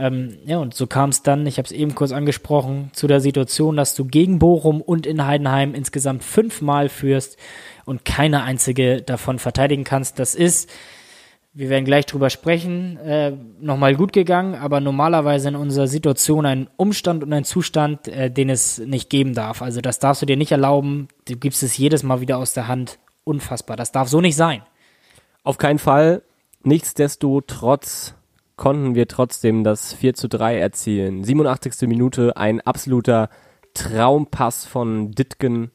[0.00, 3.20] Ähm, ja, und so kam es dann, ich habe es eben kurz angesprochen, zu der
[3.20, 7.36] Situation, dass du gegen Bochum und in Heidenheim insgesamt fünfmal führst
[7.84, 10.18] und keine einzige davon verteidigen kannst.
[10.18, 10.70] Das ist,
[11.52, 16.70] wir werden gleich drüber sprechen, äh, nochmal gut gegangen, aber normalerweise in unserer Situation ein
[16.78, 19.60] Umstand und ein Zustand, äh, den es nicht geben darf.
[19.60, 21.08] Also das darfst du dir nicht erlauben.
[21.28, 22.98] Du gibst es jedes Mal wieder aus der Hand.
[23.24, 23.76] Unfassbar.
[23.76, 24.62] Das darf so nicht sein.
[25.42, 26.22] Auf keinen Fall.
[26.62, 28.14] Nichtsdestotrotz
[28.60, 31.24] konnten wir trotzdem das 4 zu 3 erzielen.
[31.24, 31.88] 87.
[31.88, 33.30] Minute, ein absoluter
[33.72, 35.70] Traumpass von Ditgen,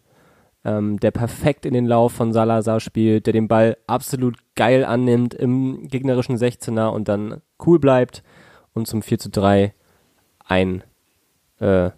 [0.64, 5.34] ähm, der perfekt in den Lauf von Salazar spielt, der den Ball absolut geil annimmt
[5.34, 8.22] im gegnerischen 16er und dann cool bleibt
[8.74, 9.74] und zum 4 zu 3
[10.46, 10.84] ein
[11.60, 11.90] äh,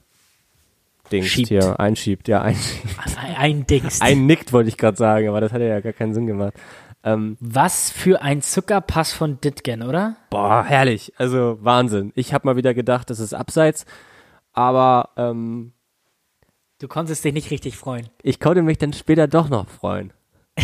[1.12, 1.50] Dings Schiebt.
[1.50, 2.96] hier einschiebt, ja, einschiebt.
[3.18, 4.00] Ein, ein Dings.
[4.02, 6.54] Ein nickt, wollte ich gerade sagen, aber das hat ja gar keinen Sinn gemacht.
[7.04, 10.18] Ähm, Was für ein Zuckerpass von Ditgen, oder?
[10.30, 11.14] Boah, herrlich.
[11.18, 12.12] Also Wahnsinn.
[12.16, 13.86] Ich habe mal wieder gedacht, das ist abseits,
[14.54, 15.74] aber ähm,
[16.80, 18.10] du konntest dich nicht richtig freuen.
[18.24, 20.14] Ich konnte mich dann später doch noch freuen.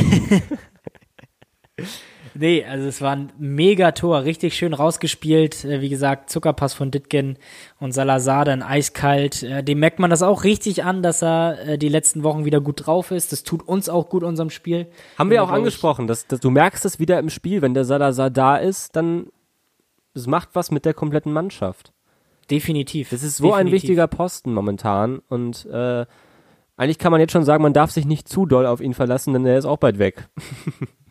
[2.35, 5.65] Nee, also es war ein Megator, richtig schön rausgespielt.
[5.65, 7.37] Äh, wie gesagt, Zuckerpass von Ditgen
[7.79, 9.43] und Salazar dann eiskalt.
[9.43, 12.61] Äh, dem merkt man das auch richtig an, dass er äh, die letzten Wochen wieder
[12.61, 13.31] gut drauf ist.
[13.31, 14.87] Das tut uns auch gut, unserem Spiel.
[15.17, 18.29] Haben wir auch angesprochen, dass, dass, du merkst es wieder im Spiel, wenn der Salazar
[18.29, 19.27] da ist, dann
[20.15, 21.91] es macht was mit der kompletten Mannschaft.
[22.49, 23.09] Definitiv.
[23.09, 23.67] Das ist so Definitiv.
[23.67, 26.05] ein wichtiger Posten momentan und äh,
[26.75, 29.33] eigentlich kann man jetzt schon sagen, man darf sich nicht zu doll auf ihn verlassen,
[29.33, 30.27] denn er ist auch bald weg.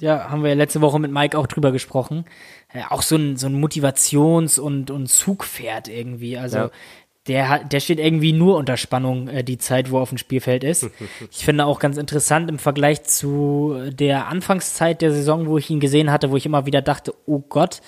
[0.00, 2.24] Ja, haben wir ja letzte Woche mit Mike auch drüber gesprochen.
[2.74, 6.38] Ja, auch so ein, so ein Motivations- und, und Zugpferd irgendwie.
[6.38, 6.70] Also ja.
[7.26, 10.18] der hat, der steht irgendwie nur unter Spannung äh, die Zeit, wo er auf dem
[10.18, 10.88] Spielfeld ist.
[11.30, 15.80] ich finde auch ganz interessant im Vergleich zu der Anfangszeit der Saison, wo ich ihn
[15.80, 17.80] gesehen hatte, wo ich immer wieder dachte, oh Gott,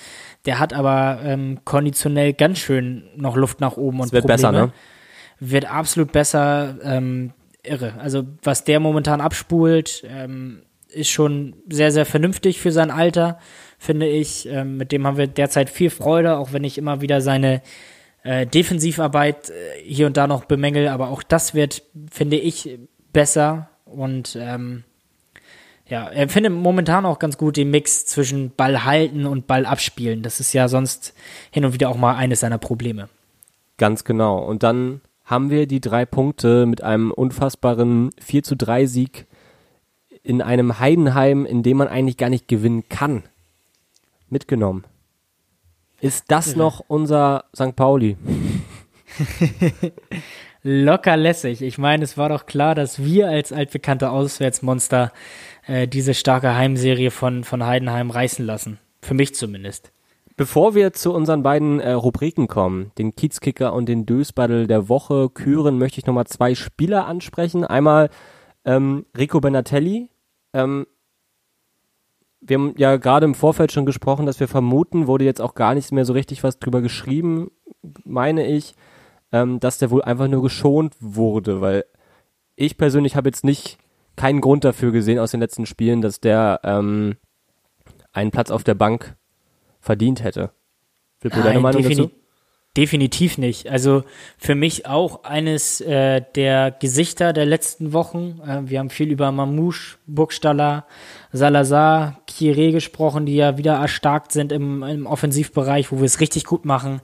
[0.44, 4.36] der hat aber ähm, konditionell ganz schön noch Luft nach oben und das wird Probleme.
[4.36, 4.72] besser, ne?
[5.38, 6.76] Wird absolut besser.
[6.82, 7.32] Ähm,
[7.62, 7.94] irre.
[7.98, 10.62] Also was der momentan abspult, ähm,
[10.92, 13.38] ist schon sehr, sehr vernünftig für sein Alter,
[13.78, 14.48] finde ich.
[14.48, 17.62] Ähm, mit dem haben wir derzeit viel Freude, auch wenn ich immer wieder seine
[18.22, 20.88] äh, Defensivarbeit äh, hier und da noch bemängel.
[20.88, 22.78] Aber auch das wird, finde ich,
[23.12, 23.68] besser.
[23.84, 24.84] Und ähm,
[25.86, 30.22] ja, er findet momentan auch ganz gut den Mix zwischen Ball halten und Ball abspielen.
[30.22, 31.14] Das ist ja sonst
[31.50, 33.08] hin und wieder auch mal eines seiner Probleme.
[33.76, 34.38] Ganz genau.
[34.38, 39.26] Und dann haben wir die drei Punkte mit einem unfassbaren 4 zu 3 Sieg
[40.22, 43.24] in einem Heidenheim, in dem man eigentlich gar nicht gewinnen kann,
[44.28, 44.84] mitgenommen.
[46.00, 47.76] Ist das noch unser St.
[47.76, 48.16] Pauli?
[50.64, 51.62] Locker lässig.
[51.62, 55.12] Ich meine, es war doch klar, dass wir als altbekannte Auswärtsmonster
[55.66, 58.78] äh, diese starke Heimserie von, von Heidenheim reißen lassen.
[59.00, 59.92] Für mich zumindest.
[60.36, 65.28] Bevor wir zu unseren beiden äh, Rubriken kommen, den Kiezkicker und den Dösbaddel der Woche
[65.28, 67.64] küren, möchte ich nochmal zwei Spieler ansprechen.
[67.64, 68.08] Einmal
[68.64, 70.08] ähm, Rico Benatelli,
[70.52, 70.86] ähm,
[72.40, 75.74] wir haben ja gerade im Vorfeld schon gesprochen, dass wir vermuten, wurde jetzt auch gar
[75.74, 77.52] nicht mehr so richtig was drüber geschrieben,
[78.04, 78.74] meine ich,
[79.30, 81.84] ähm, dass der wohl einfach nur geschont wurde, weil
[82.56, 83.78] ich persönlich habe jetzt nicht
[84.16, 87.16] keinen Grund dafür gesehen aus den letzten Spielen, dass der ähm,
[88.12, 89.16] einen Platz auf der Bank
[89.80, 90.50] verdient hätte.
[91.20, 92.10] Flippo, deine Meinung dazu?
[92.74, 93.68] Definitiv nicht.
[93.68, 94.02] Also
[94.38, 98.40] für mich auch eines äh, der Gesichter der letzten Wochen.
[98.46, 100.86] Äh, wir haben viel über Mamouche, Burgstaller,
[101.32, 106.44] Salazar, Kire gesprochen, die ja wieder erstarkt sind im, im Offensivbereich, wo wir es richtig
[106.44, 107.02] gut machen.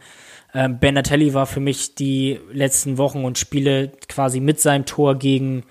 [0.54, 5.64] Ähm, Benatelli war für mich die letzten Wochen und Spiele quasi mit seinem Tor gegen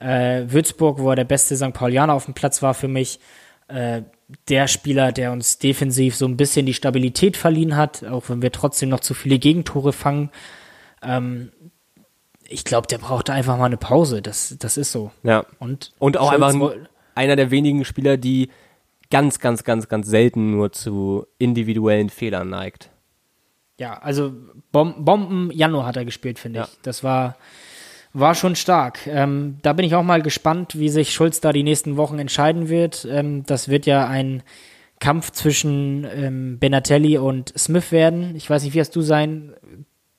[0.00, 1.72] äh, Würzburg, wo er der beste St.
[1.72, 3.20] Paulianer auf dem Platz war für mich.
[3.68, 4.02] Äh,
[4.48, 8.52] der Spieler, der uns defensiv so ein bisschen die Stabilität verliehen hat, auch wenn wir
[8.52, 10.30] trotzdem noch zu viele Gegentore fangen.
[11.02, 11.52] Ähm,
[12.48, 14.22] ich glaube, der brauchte einfach mal eine Pause.
[14.22, 15.10] Das, das ist so.
[15.22, 15.46] Ja.
[15.58, 18.50] Und, und auch einfach ein, einer der wenigen Spieler, die
[19.10, 22.90] ganz, ganz, ganz, ganz selten nur zu individuellen Fehlern neigt.
[23.78, 24.32] Ja, also
[24.72, 26.64] Bom Bomben Januar hat er gespielt, finde ja.
[26.64, 26.78] ich.
[26.82, 27.36] Das war
[28.18, 29.06] war schon stark.
[29.06, 32.68] Ähm, da bin ich auch mal gespannt, wie sich Schulz da die nächsten Wochen entscheiden
[32.68, 33.06] wird.
[33.10, 34.42] Ähm, das wird ja ein
[35.00, 38.34] Kampf zwischen ähm, Benatelli und Smith werden.
[38.34, 39.54] Ich weiß nicht, wie hast du sein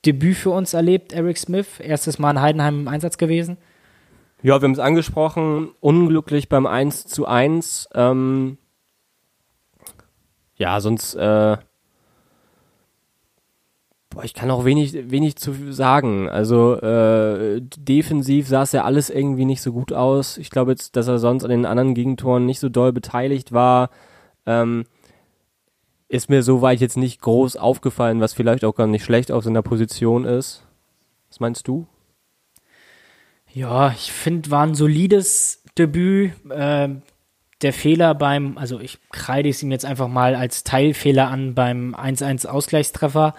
[0.06, 1.80] Debüt für uns erlebt, Eric Smith?
[1.80, 3.58] Erstes Mal in Heidenheim im Einsatz gewesen?
[4.42, 7.88] Ja, wir haben es angesprochen, unglücklich beim 1 zu 1.
[7.94, 8.58] Ähm,
[10.54, 11.56] ja, sonst äh,
[14.18, 16.28] Boah, ich kann auch wenig, wenig zu sagen.
[16.28, 20.38] Also äh, defensiv sah es ja alles irgendwie nicht so gut aus.
[20.38, 23.90] Ich glaube jetzt, dass er sonst an den anderen Gegentoren nicht so doll beteiligt war.
[24.44, 24.86] Ähm,
[26.08, 29.62] ist mir soweit jetzt nicht groß aufgefallen, was vielleicht auch gar nicht schlecht auf seiner
[29.62, 30.66] Position ist.
[31.28, 31.86] Was meinst du?
[33.52, 36.32] Ja, ich finde, war ein solides Debüt.
[36.50, 36.88] Äh,
[37.62, 41.94] der Fehler beim, also ich kreide es ihm jetzt einfach mal als Teilfehler an beim
[41.94, 43.36] 1-1 Ausgleichstreffer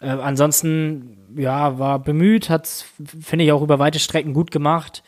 [0.00, 2.66] äh, ansonsten, ja, war bemüht, hat
[3.20, 5.02] finde ich, auch über weite Strecken gut gemacht.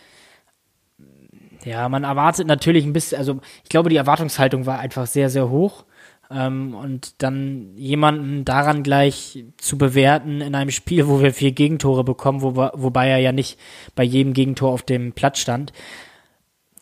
[1.65, 5.51] Ja, man erwartet natürlich ein bisschen, also ich glaube, die Erwartungshaltung war einfach sehr, sehr
[5.51, 5.85] hoch.
[6.31, 12.05] Ähm, und dann jemanden daran gleich zu bewerten in einem Spiel, wo wir vier Gegentore
[12.05, 13.59] bekommen, wo, wobei er ja nicht
[13.95, 15.73] bei jedem Gegentor auf dem Platz stand.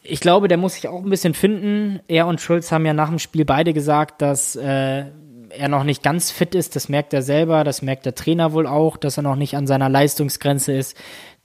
[0.02, 2.00] Ich glaube, der muss sich auch ein bisschen finden.
[2.06, 5.06] Er und Schulz haben ja nach dem Spiel beide gesagt, dass äh,
[5.58, 8.66] er noch nicht ganz fit ist, das merkt er selber, das merkt der Trainer wohl
[8.66, 10.96] auch, dass er noch nicht an seiner Leistungsgrenze ist.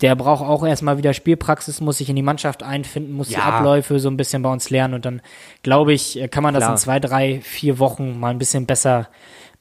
[0.02, 3.38] Der braucht auch erstmal wieder Spielpraxis, muss sich in die Mannschaft einfinden, muss ja.
[3.38, 5.22] die Abläufe so ein bisschen bei uns lernen und dann,
[5.64, 6.72] glaube ich, kann man das Klar.
[6.72, 9.10] in zwei, drei, vier Wochen mal ein bisschen besser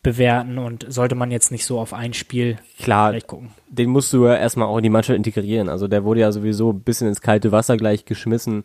[0.02, 3.50] bewerten und sollte man jetzt nicht so auf ein Spiel Klar, gucken.
[3.68, 5.68] Den musst du ja erstmal auch in die Mannschaft integrieren.
[5.68, 8.62] Also der wurde ja sowieso ein bisschen ins kalte Wasser gleich geschmissen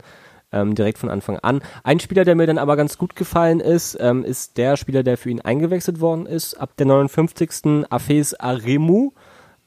[0.52, 1.62] ähm, direkt von Anfang an.
[1.84, 5.18] Ein Spieler, der mir dann aber ganz gut gefallen ist, ähm, ist der Spieler, der
[5.18, 6.56] für ihn eingewechselt worden ist.
[6.56, 7.86] Ab der 59.
[7.90, 9.12] Afes Aremu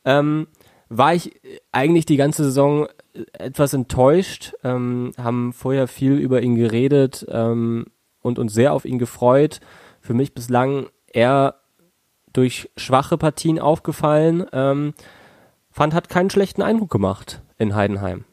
[0.04, 0.48] ähm,
[0.88, 1.40] war ich
[1.72, 2.88] eigentlich die ganze Saison
[3.32, 7.86] etwas enttäuscht, ähm, haben vorher viel über ihn geredet ähm,
[8.20, 9.60] und uns sehr auf ihn gefreut.
[10.00, 11.56] Für mich bislang eher
[12.32, 14.46] durch schwache Partien aufgefallen.
[14.52, 14.94] Ähm,
[15.70, 18.24] fand, hat keinen schlechten Eindruck gemacht in Heidenheim.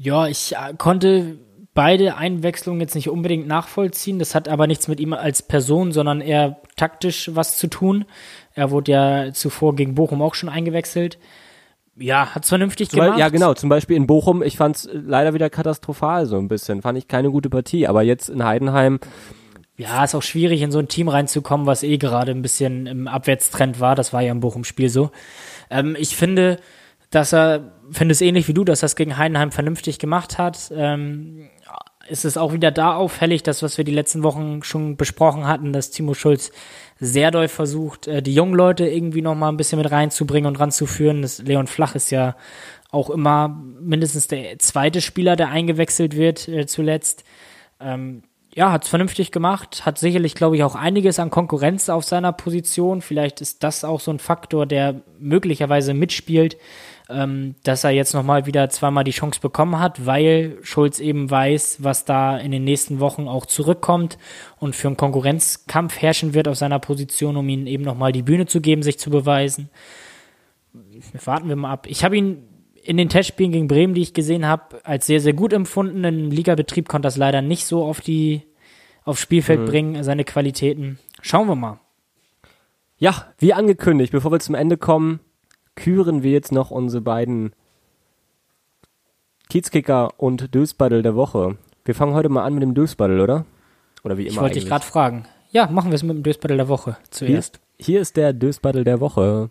[0.00, 1.38] Ja, ich äh, konnte
[1.74, 4.18] beide Einwechslungen jetzt nicht unbedingt nachvollziehen.
[4.18, 8.04] Das hat aber nichts mit ihm als Person, sondern eher taktisch was zu tun.
[8.54, 11.18] Er wurde ja zuvor gegen Bochum auch schon eingewechselt.
[11.96, 13.18] Ja, hat's vernünftig zum gemacht.
[13.18, 13.54] Ja, genau.
[13.54, 16.80] Zum Beispiel in Bochum, ich fand's leider wieder katastrophal so ein bisschen.
[16.80, 17.88] Fand ich keine gute Partie.
[17.88, 19.00] Aber jetzt in Heidenheim.
[19.76, 23.08] Ja, ist auch schwierig, in so ein Team reinzukommen, was eh gerade ein bisschen im
[23.08, 23.94] Abwärtstrend war.
[23.94, 25.10] Das war ja im Bochum-Spiel so.
[25.70, 26.58] Ähm, ich finde,
[27.10, 30.72] dass er, finde es ähnlich wie du, dass es gegen Heidenheim vernünftig gemacht hat.
[30.74, 31.48] Ähm,
[32.08, 35.72] ist es auch wieder da auffällig, dass was wir die letzten Wochen schon besprochen hatten,
[35.72, 36.50] dass Timo Schulz
[36.98, 40.58] sehr doll versucht, äh, die jungen Leute irgendwie noch mal ein bisschen mit reinzubringen und
[40.58, 41.22] ranzuführen.
[41.22, 42.36] Das Leon Flach ist ja
[42.90, 43.48] auch immer
[43.80, 47.24] mindestens der zweite Spieler, der eingewechselt wird äh, zuletzt.
[47.80, 48.22] Ähm,
[48.54, 52.32] ja, hat es vernünftig gemacht, hat sicherlich, glaube ich, auch einiges an Konkurrenz auf seiner
[52.32, 53.02] Position.
[53.02, 56.56] Vielleicht ist das auch so ein Faktor, der möglicherweise mitspielt,
[57.08, 61.78] ähm, dass er jetzt nochmal wieder zweimal die Chance bekommen hat, weil Schulz eben weiß,
[61.82, 64.18] was da in den nächsten Wochen auch zurückkommt
[64.58, 68.46] und für einen Konkurrenzkampf herrschen wird auf seiner Position, um ihm eben nochmal die Bühne
[68.46, 69.70] zu geben, sich zu beweisen.
[71.24, 71.86] Warten wir mal ab.
[71.88, 72.44] Ich habe ihn
[72.82, 76.04] in den Testspielen gegen Bremen, die ich gesehen habe, als sehr, sehr gut empfunden.
[76.04, 78.42] Im Ligabetrieb konnte das leider nicht so auf die
[79.04, 79.66] aufs Spielfeld mhm.
[79.66, 80.98] bringen, seine Qualitäten.
[81.22, 81.80] Schauen wir mal.
[82.98, 85.20] Ja, wie angekündigt, bevor wir zum Ende kommen,
[85.78, 87.52] küren wir jetzt noch unsere beiden
[89.48, 91.56] Kiezkicker und Dösbaddel der Woche.
[91.84, 93.46] Wir fangen heute mal an mit dem Dösbaddel, oder?
[94.02, 94.32] Oder wie immer.
[94.32, 95.24] Ich wollte dich gerade fragen.
[95.52, 97.60] Ja, machen wir es mit dem Dösbaddel der Woche zuerst.
[97.76, 99.50] Hier, hier ist der Dösbaddel der Woche.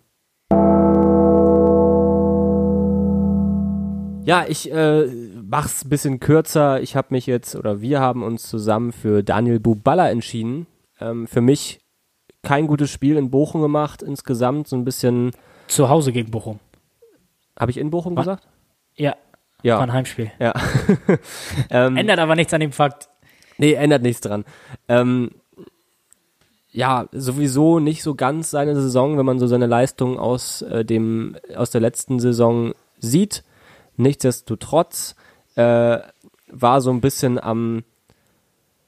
[4.26, 5.06] Ja, ich äh,
[5.48, 6.82] mach's ein bisschen kürzer.
[6.82, 10.66] Ich habe mich jetzt, oder wir haben uns zusammen für Daniel Buballa entschieden.
[11.00, 11.80] Ähm, für mich
[12.42, 15.30] kein gutes Spiel in Bochum gemacht, insgesamt so ein bisschen.
[15.68, 16.58] Zu Hause gegen Bochum.
[17.58, 18.48] Habe ich in Bochum War- gesagt?
[18.96, 19.14] Ja,
[19.62, 19.76] Ja.
[19.76, 20.30] war ein Heimspiel.
[20.38, 20.54] Ja.
[21.70, 23.08] ähm, Ändert aber nichts an dem Fakt.
[23.58, 24.44] Nee, ändert nichts dran.
[24.88, 25.30] Ähm,
[26.70, 31.36] ja, sowieso nicht so ganz seine Saison, wenn man so seine Leistung aus äh, dem
[31.56, 33.42] aus der letzten Saison sieht.
[33.96, 35.16] Nichtsdestotrotz
[35.56, 35.98] äh,
[36.50, 37.82] war so ein bisschen am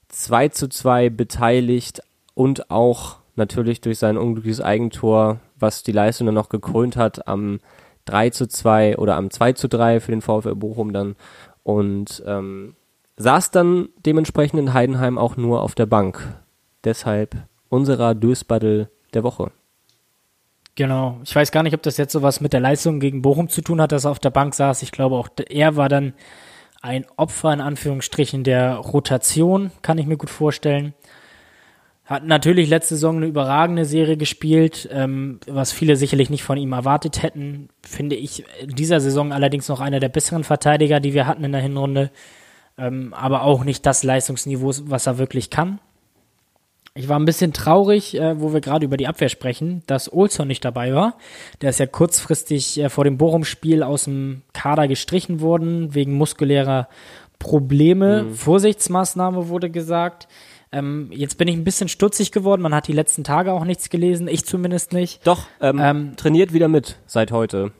[0.08, 2.00] 2 zu 2 beteiligt
[2.34, 7.60] und auch natürlich durch sein unglückliches Eigentor, was die Leistung dann noch gekrönt hat, am
[8.06, 11.16] 3 zu 2 oder am 2 zu 3 für den VfL Bochum dann.
[11.62, 12.74] Und ähm,
[13.16, 16.40] saß dann dementsprechend in Heidenheim auch nur auf der Bank.
[16.84, 17.36] Deshalb
[17.68, 19.52] unserer Dösbaddel der Woche.
[20.74, 21.20] Genau.
[21.24, 23.80] Ich weiß gar nicht, ob das jetzt sowas mit der Leistung gegen Bochum zu tun
[23.80, 24.82] hat, dass er auf der Bank saß.
[24.82, 26.14] Ich glaube auch, er war dann
[26.80, 30.94] ein Opfer in Anführungsstrichen der Rotation, kann ich mir gut vorstellen.
[32.10, 36.72] Hat natürlich letzte Saison eine überragende Serie gespielt, ähm, was viele sicherlich nicht von ihm
[36.72, 37.68] erwartet hätten.
[37.86, 41.52] Finde ich in dieser Saison allerdings noch einer der besseren Verteidiger, die wir hatten in
[41.52, 42.10] der Hinrunde.
[42.76, 45.78] Ähm, aber auch nicht das Leistungsniveau, was er wirklich kann.
[46.94, 50.48] Ich war ein bisschen traurig, äh, wo wir gerade über die Abwehr sprechen, dass Olson
[50.48, 51.16] nicht dabei war.
[51.60, 56.88] Der ist ja kurzfristig äh, vor dem Bochum-Spiel aus dem Kader gestrichen worden, wegen muskulärer
[57.38, 58.26] Probleme.
[58.34, 60.26] Vorsichtsmaßnahme wurde gesagt.
[60.72, 62.62] Ähm, jetzt bin ich ein bisschen stutzig geworden.
[62.62, 65.26] Man hat die letzten Tage auch nichts gelesen, ich zumindest nicht.
[65.26, 67.72] Doch, ähm, Ähm, trainiert wieder mit seit heute.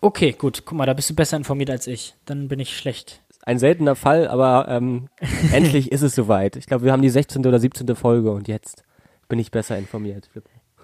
[0.00, 0.62] Okay, gut.
[0.64, 2.14] Guck mal, da bist du besser informiert als ich.
[2.24, 3.22] Dann bin ich schlecht.
[3.42, 5.08] Ein seltener Fall, aber ähm,
[5.52, 6.56] endlich ist es soweit.
[6.56, 7.44] Ich glaube, wir haben die 16.
[7.46, 7.94] oder 17.
[7.96, 8.84] Folge und jetzt
[9.28, 10.30] bin ich besser informiert.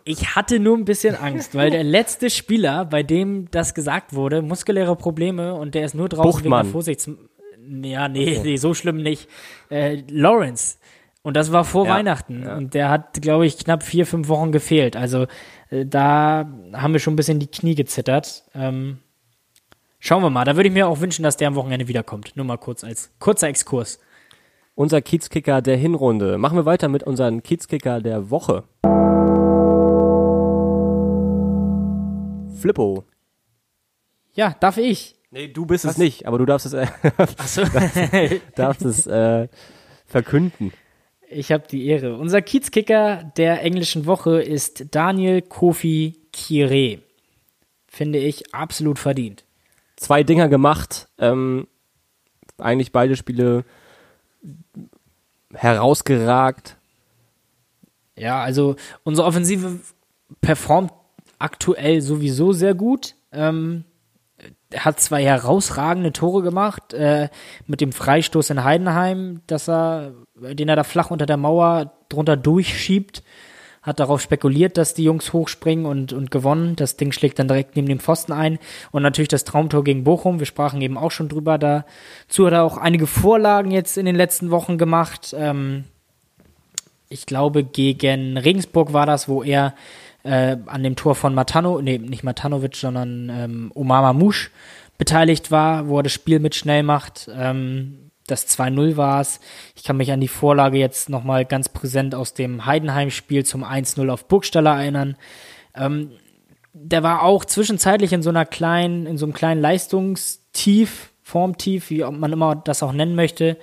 [0.05, 4.43] Ich hatte nur ein bisschen Angst, weil der letzte Spieler, bei dem das gesagt wurde,
[4.43, 6.66] muskuläre Probleme und der ist nur draußen wegen Buchtmann.
[6.66, 7.11] der Vorsichts...
[7.83, 9.28] Ja, nee, nee, so schlimm nicht.
[9.70, 10.78] Äh, Lawrence.
[11.23, 12.43] Und das war vor Ja, Weihnachten.
[12.45, 12.57] ja.
[12.57, 14.97] Und der hat, glaube ich, knapp vier, fünf Wochen gefehlt.
[14.97, 15.27] Also
[15.68, 18.45] äh, da haben wir schon ein bisschen die Knie gezittert.
[18.55, 18.99] Ähm,
[19.99, 20.45] schauen wir mal.
[20.45, 22.33] Da würde ich mir auch wünschen, dass der am Wochenende wiederkommt.
[22.37, 24.01] Nur mal kurz als kurzer Exkurs.
[24.75, 26.39] Unser Kiezkicker der Hinrunde.
[26.39, 28.64] Machen wir weiter mit unseren Kiezkicker der Woche.
[32.61, 33.05] Flippo.
[34.33, 35.16] Ja, darf ich?
[35.31, 36.87] Nee, du bist es nicht, aber du darfst es, äh,
[37.37, 37.62] Achso.
[38.55, 39.49] darfst es äh,
[40.07, 40.73] verkünden.
[41.33, 42.16] Ich habe die Ehre.
[42.16, 46.99] Unser Kiezkicker der englischen Woche ist Daniel Kofi Kire.
[47.87, 49.45] Finde ich absolut verdient.
[49.95, 51.09] Zwei Dinger gemacht.
[51.18, 51.68] Ähm,
[52.59, 53.64] eigentlich beide Spiele
[55.55, 56.76] herausgeragt.
[58.16, 58.74] Ja, also
[59.05, 59.78] unsere Offensive
[60.41, 60.93] performt
[61.39, 63.14] aktuell sowieso sehr gut.
[63.31, 63.85] Ähm,
[64.77, 67.29] hat zwei herausragende Tore gemacht äh,
[67.66, 72.37] mit dem Freistoß in Heidenheim, dass er, den er da flach unter der Mauer drunter
[72.37, 73.23] durchschiebt.
[73.83, 76.77] Hat darauf spekuliert, dass die Jungs hochspringen und, und gewonnen.
[76.77, 78.59] Das Ding schlägt dann direkt neben dem Pfosten ein.
[78.91, 80.39] Und natürlich das Traumtor gegen Bochum.
[80.39, 81.57] Wir sprachen eben auch schon drüber.
[81.57, 85.35] Dazu hat er auch einige Vorlagen jetzt in den letzten Wochen gemacht.
[85.37, 85.85] Ähm,
[87.09, 89.75] ich glaube, gegen Regensburg war das, wo er
[90.23, 94.51] äh, an dem Tor von Matano, nee, nicht Matanovic, sondern ähm, Omar Mamouche
[94.99, 97.29] beteiligt war, wo er das Spiel mit schnell macht.
[97.35, 99.41] Ähm, das 2-0 war es.
[99.75, 104.09] Ich kann mich an die Vorlage jetzt nochmal ganz präsent aus dem Heidenheim-Spiel zum 1-0
[104.09, 105.16] auf Burgstaller erinnern.
[105.75, 106.11] Ähm,
[106.73, 112.03] der war auch zwischenzeitlich in so einer kleinen, in so einem kleinen Leistungstief, Formtief, wie
[112.03, 113.57] man immer das auch nennen möchte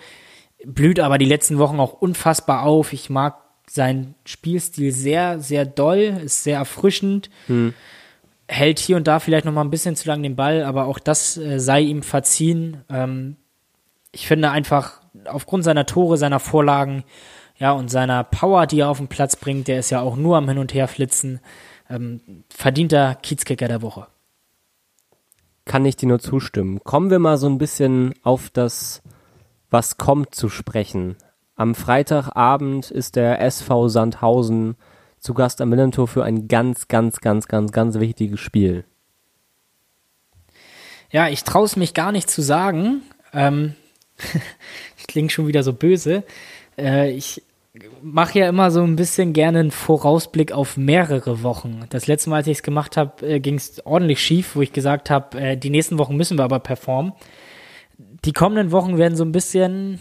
[0.66, 2.93] blüht aber die letzten Wochen auch unfassbar auf.
[2.93, 7.30] Ich mag seinen Spielstil sehr, sehr doll, ist sehr erfrischend.
[8.47, 10.99] Hält hier und da vielleicht noch mal ein bisschen zu lang den Ball, aber auch
[10.99, 12.86] das äh, sei ihm verziehen.
[12.89, 13.36] Ähm,
[14.13, 17.03] ich finde einfach aufgrund seiner Tore, seiner Vorlagen,
[17.59, 20.38] ja, und seiner Power, die er auf den Platz bringt, der ist ja auch nur
[20.38, 21.39] am Hin- und Her flitzen,
[21.89, 24.07] ähm, verdienter Kiezkicker der Woche.
[25.65, 26.80] Kann ich dir nur zustimmen.
[26.84, 29.01] Kommen wir mal so ein bisschen auf das,
[29.70, 31.18] was kommt, zu sprechen.
[31.58, 34.76] Am Freitagabend ist der SV Sandhausen
[35.20, 38.86] zu Gast am Millantor für ein ganz, ganz, ganz, ganz, ganz wichtiges Spiel.
[41.12, 43.01] Ja, ich traue es mich gar nicht zu sagen.
[43.34, 43.74] Ähm,
[44.97, 46.24] ich klinge schon wieder so böse.
[46.78, 47.41] Äh, ich
[48.03, 51.86] mache ja immer so ein bisschen gerne einen Vorausblick auf mehrere Wochen.
[51.89, 54.74] Das letzte Mal, als ich es gemacht habe, äh, ging es ordentlich schief, wo ich
[54.74, 57.14] gesagt habe, äh, die nächsten Wochen müssen wir aber performen.
[58.26, 59.99] Die kommenden Wochen werden so ein bisschen,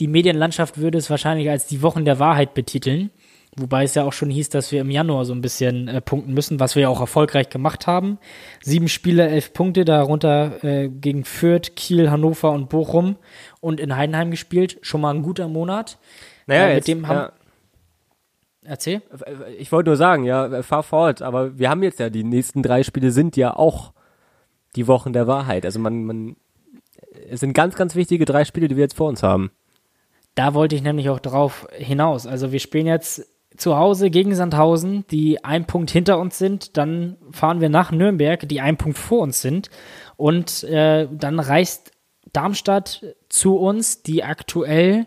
[0.00, 3.10] die Medienlandschaft würde es wahrscheinlich als die Wochen der Wahrheit betiteln.
[3.56, 6.32] Wobei es ja auch schon hieß, dass wir im Januar so ein bisschen äh, punkten
[6.34, 8.18] müssen, was wir ja auch erfolgreich gemacht haben.
[8.62, 13.16] Sieben Spiele, elf Punkte, darunter äh, gegen Fürth, Kiel, Hannover und Bochum
[13.60, 14.78] und in Heidenheim gespielt.
[14.82, 15.98] Schon mal ein guter Monat.
[16.46, 17.32] Naja, Äh, mit jetzt, dem haben- ja,
[18.62, 19.02] Erzähl.
[19.58, 22.82] Ich wollte nur sagen, ja, fahr fort, aber wir haben jetzt ja, die nächsten drei
[22.82, 23.92] Spiele sind ja auch
[24.76, 25.64] die Wochen der Wahrheit.
[25.64, 26.36] Also man, man,
[27.28, 29.50] es sind ganz, ganz wichtige drei Spiele, die wir jetzt vor uns haben.
[30.34, 32.26] Da wollte ich nämlich auch drauf hinaus.
[32.26, 33.26] Also wir spielen jetzt
[33.56, 36.76] zu Hause gegen Sandhausen, die ein Punkt hinter uns sind.
[36.76, 39.70] Dann fahren wir nach Nürnberg, die ein Punkt vor uns sind.
[40.16, 41.92] Und äh, dann reist
[42.32, 45.06] Darmstadt zu uns, die aktuell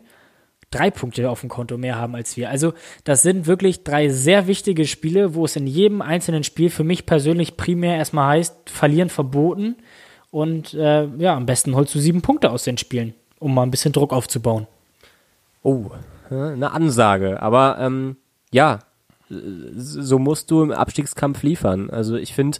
[0.71, 2.49] drei Punkte auf dem Konto mehr haben als wir.
[2.49, 6.83] Also das sind wirklich drei sehr wichtige Spiele, wo es in jedem einzelnen Spiel für
[6.83, 9.77] mich persönlich primär erstmal heißt, verlieren verboten.
[10.31, 13.71] Und äh, ja, am besten holst du sieben Punkte aus den Spielen, um mal ein
[13.71, 14.67] bisschen Druck aufzubauen.
[15.63, 15.91] Oh,
[16.29, 17.41] eine Ansage.
[17.41, 18.17] Aber ähm,
[18.51, 18.79] ja,
[19.29, 21.89] so musst du im Abstiegskampf liefern.
[21.89, 22.59] Also ich finde,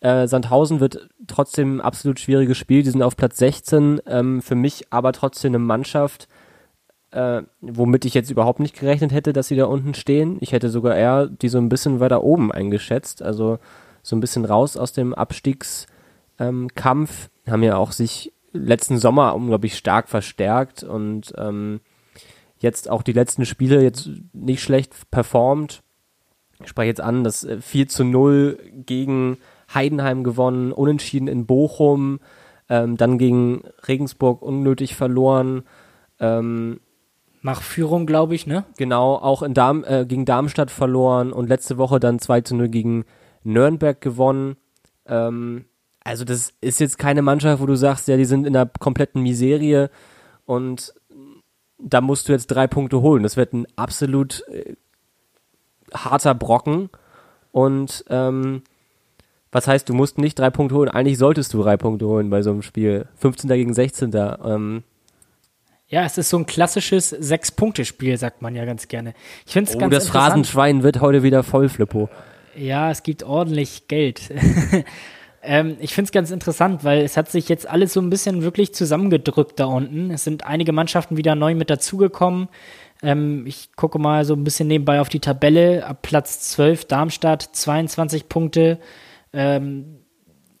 [0.00, 2.82] äh, Sandhausen wird trotzdem ein absolut schwieriges Spiel.
[2.82, 4.02] Die sind auf Platz 16.
[4.06, 6.28] Ähm, für mich aber trotzdem eine Mannschaft,
[7.12, 10.38] äh, womit ich jetzt überhaupt nicht gerechnet hätte, dass sie da unten stehen.
[10.40, 13.58] Ich hätte sogar eher die so ein bisschen weiter oben eingeschätzt, also
[14.02, 15.88] so ein bisschen raus aus dem Abstiegskampf.
[16.38, 16.68] Ähm,
[17.48, 21.80] haben ja auch sich letzten Sommer unglaublich stark verstärkt und ähm,
[22.62, 25.82] jetzt auch die letzten Spiele jetzt nicht schlecht performt.
[26.62, 29.38] Ich spreche jetzt an, das 4 äh, zu 0 gegen
[29.74, 32.20] Heidenheim gewonnen, unentschieden in Bochum,
[32.68, 35.64] ähm, dann gegen Regensburg unnötig verloren.
[36.20, 36.80] Ähm,
[37.42, 38.64] nach Führung, glaube ich, ne?
[38.76, 42.68] Genau, auch in Darm, äh, gegen Darmstadt verloren und letzte Woche dann 2 zu 0
[42.68, 43.04] gegen
[43.42, 44.56] Nürnberg gewonnen.
[45.06, 45.64] Ähm,
[46.04, 49.22] also das ist jetzt keine Mannschaft, wo du sagst, ja, die sind in der kompletten
[49.22, 49.90] Miserie
[50.46, 50.94] und
[51.82, 53.22] da musst du jetzt drei Punkte holen.
[53.22, 54.74] Das wird ein absolut äh,
[55.92, 56.90] harter Brocken
[57.50, 58.62] und ähm,
[59.52, 60.88] was heißt, du musst nicht drei Punkte holen?
[60.88, 63.06] Eigentlich solltest du drei Punkte holen bei so einem Spiel.
[63.16, 63.50] 15.
[63.50, 64.10] gegen 16.
[64.14, 64.82] Ähm,
[65.88, 69.12] ja, es ist so ein klassisches Sechs-Punkte-Spiel, sagt man ja ganz gerne.
[69.44, 72.08] Ich finde es oh, ganz das Phrasenschwein wird heute wieder voll, Flippo.
[72.56, 74.32] Ja, es gibt ordentlich Geld.
[75.42, 78.42] ähm, ich finde es ganz interessant, weil es hat sich jetzt alles so ein bisschen
[78.42, 80.10] wirklich zusammengedrückt da unten.
[80.10, 82.48] Es sind einige Mannschaften wieder neu mit dazugekommen.
[83.02, 85.84] Ähm, ich gucke mal so ein bisschen nebenbei auf die Tabelle.
[85.86, 88.78] Ab Platz 12 Darmstadt, 22 Punkte.
[89.32, 89.98] Ähm,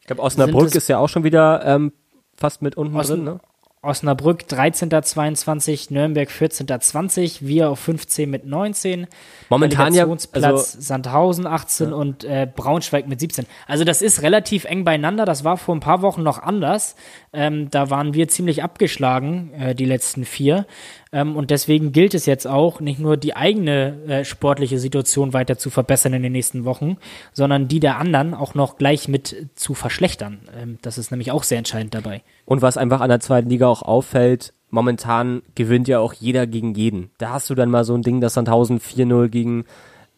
[0.00, 1.92] ich glaube, Osnabrück ist ja auch schon wieder ähm,
[2.34, 3.40] fast mit unten Osn drin, ne?
[3.84, 9.08] Osnabrück 13.22, Nürnberg 14.20, wir auf 15 mit 19.
[9.48, 11.94] Momentan ja, also, Sandhausen 18 ja.
[11.96, 13.44] und äh, Braunschweig mit 17.
[13.66, 15.24] Also das ist relativ eng beieinander.
[15.24, 16.94] Das war vor ein paar Wochen noch anders.
[17.32, 20.64] Ähm, da waren wir ziemlich abgeschlagen, äh, die letzten vier.
[21.12, 25.58] Ähm, und deswegen gilt es jetzt auch, nicht nur die eigene äh, sportliche Situation weiter
[25.58, 26.96] zu verbessern in den nächsten Wochen,
[27.32, 30.40] sondern die der anderen auch noch gleich mit zu verschlechtern.
[30.56, 32.22] Ähm, das ist nämlich auch sehr entscheidend dabei.
[32.46, 36.74] Und was einfach an der zweiten Liga auch auffällt, momentan gewinnt ja auch jeder gegen
[36.74, 37.10] jeden.
[37.18, 39.64] Da hast du dann mal so ein Ding, dass Sandhausen 4-0 gegen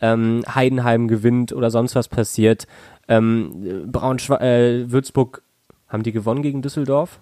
[0.01, 2.69] ähm, Heidenheim gewinnt oder sonst was passiert.
[3.09, 5.43] Ähm, Braunschweig, äh, Würzburg,
[5.89, 7.21] haben die gewonnen gegen Düsseldorf?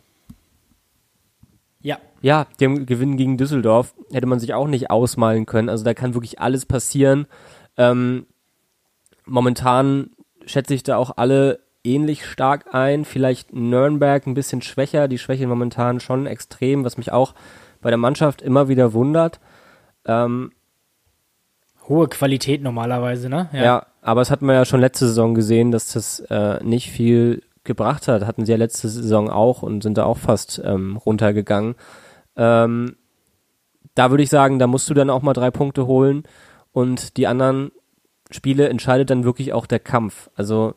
[1.83, 1.99] Ja.
[2.21, 3.95] Ja, die haben gewinnen gegen Düsseldorf.
[4.13, 5.69] Hätte man sich auch nicht ausmalen können.
[5.69, 7.27] Also da kann wirklich alles passieren.
[7.77, 8.27] Ähm,
[9.25, 10.11] momentan
[10.47, 13.05] schätze ich da auch alle ähnlich stark ein.
[13.05, 15.09] Vielleicht Nürnberg ein bisschen schwächer.
[15.09, 17.35] Die schwächen momentan schon extrem, was mich auch
[17.81, 19.41] bei der Mannschaft immer wieder wundert.
[20.07, 20.53] Ähm,
[21.89, 23.49] Hohe Qualität normalerweise, ne?
[23.53, 23.65] Ja.
[23.65, 23.87] ja.
[24.03, 28.09] aber es hat man ja schon letzte Saison gesehen, dass das äh, nicht viel gebracht
[28.09, 28.27] hat.
[28.27, 31.75] Hatten sie ja letzte Saison auch und sind da auch fast ähm, runtergegangen.
[32.37, 32.97] Ähm,
[33.95, 36.25] da würde ich sagen, da musst du dann auch mal drei Punkte holen
[36.73, 37.73] und die anderen
[38.31, 40.31] Spiele entscheidet dann wirklich auch der Kampf.
[40.35, 40.75] Also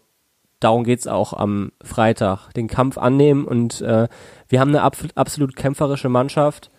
[0.59, 2.51] darum geht's auch am Freitag.
[2.53, 4.07] Den Kampf annehmen und äh,
[4.49, 6.71] wir haben eine ab absolut kämpferische Mannschaft,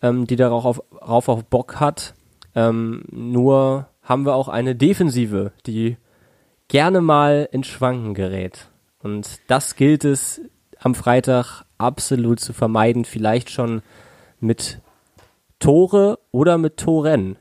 [0.00, 2.14] ähm, die darauf auf, darauf auf Bock hat.
[2.54, 5.96] Ähm, nur haben wir auch eine Defensive, die
[6.68, 8.68] gerne mal ins Schwanken gerät.
[9.02, 10.40] Und das gilt es
[10.78, 13.82] am Freitag absolut zu vermeiden, vielleicht schon
[14.40, 14.80] mit
[15.58, 17.36] Tore oder mit Toren.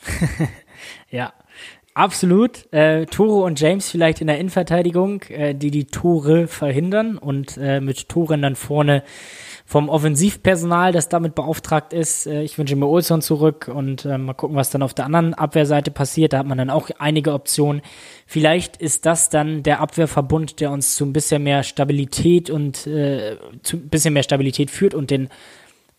[1.10, 1.32] ja,
[1.94, 2.72] absolut.
[2.72, 7.80] Äh, Tore und James vielleicht in der Innenverteidigung, äh, die die Tore verhindern und äh,
[7.80, 9.02] mit Toren dann vorne
[9.68, 12.26] vom Offensivpersonal, das damit beauftragt ist.
[12.26, 15.34] Äh, ich wünsche mir Olson zurück und äh, mal gucken, was dann auf der anderen
[15.34, 16.32] Abwehrseite passiert.
[16.32, 17.82] Da hat man dann auch einige Optionen.
[18.26, 23.36] Vielleicht ist das dann der Abwehrverbund, der uns zu ein bisschen mehr Stabilität und äh,
[23.62, 25.28] zu ein bisschen mehr Stabilität führt und den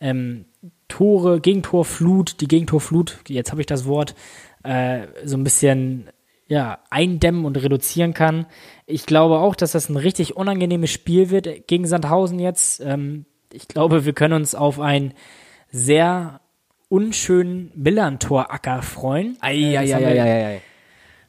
[0.00, 0.46] ähm,
[0.88, 4.16] Tore, Gegentorflut, die Gegentorflut, jetzt habe ich das Wort,
[4.64, 6.10] äh, so ein bisschen
[6.48, 8.46] ja, eindämmen und reduzieren kann.
[8.86, 12.80] Ich glaube auch, dass das ein richtig unangenehmes Spiel wird gegen Sandhausen jetzt.
[12.80, 15.14] Ähm, ich glaube, wir können uns auf ein
[15.70, 16.40] sehr
[16.88, 19.36] unschönen Millantor-Acker freuen.
[19.42, 20.60] Äh, das haben wir- Eieieiei.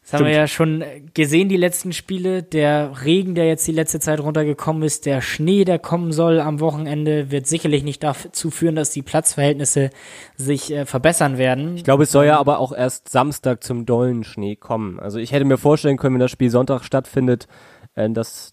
[0.03, 0.36] Das haben wir Stimmt.
[0.36, 2.41] ja schon gesehen, die letzten Spiele.
[2.41, 6.59] Der Regen, der jetzt die letzte Zeit runtergekommen ist, der Schnee, der kommen soll am
[6.59, 9.91] Wochenende, wird sicherlich nicht dazu führen, dass die Platzverhältnisse
[10.36, 11.76] sich äh, verbessern werden.
[11.78, 14.99] Ich glaube, es soll ja aber auch erst Samstag zum dollen Schnee kommen.
[14.99, 17.47] Also ich hätte mir vorstellen können, wenn das Spiel Sonntag stattfindet,
[17.93, 18.51] äh, dass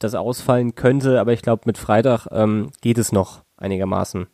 [0.00, 4.26] das ausfallen könnte, aber ich glaube, mit Freitag ähm, geht es noch einigermaßen.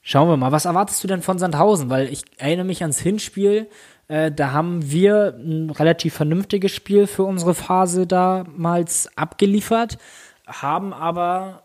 [0.00, 1.88] Schauen wir mal, was erwartest du denn von Sandhausen?
[1.88, 3.68] Weil ich erinnere mich ans Hinspiel,
[4.08, 9.98] äh, da haben wir ein relativ vernünftiges Spiel für unsere Phase damals abgeliefert,
[10.46, 11.62] haben aber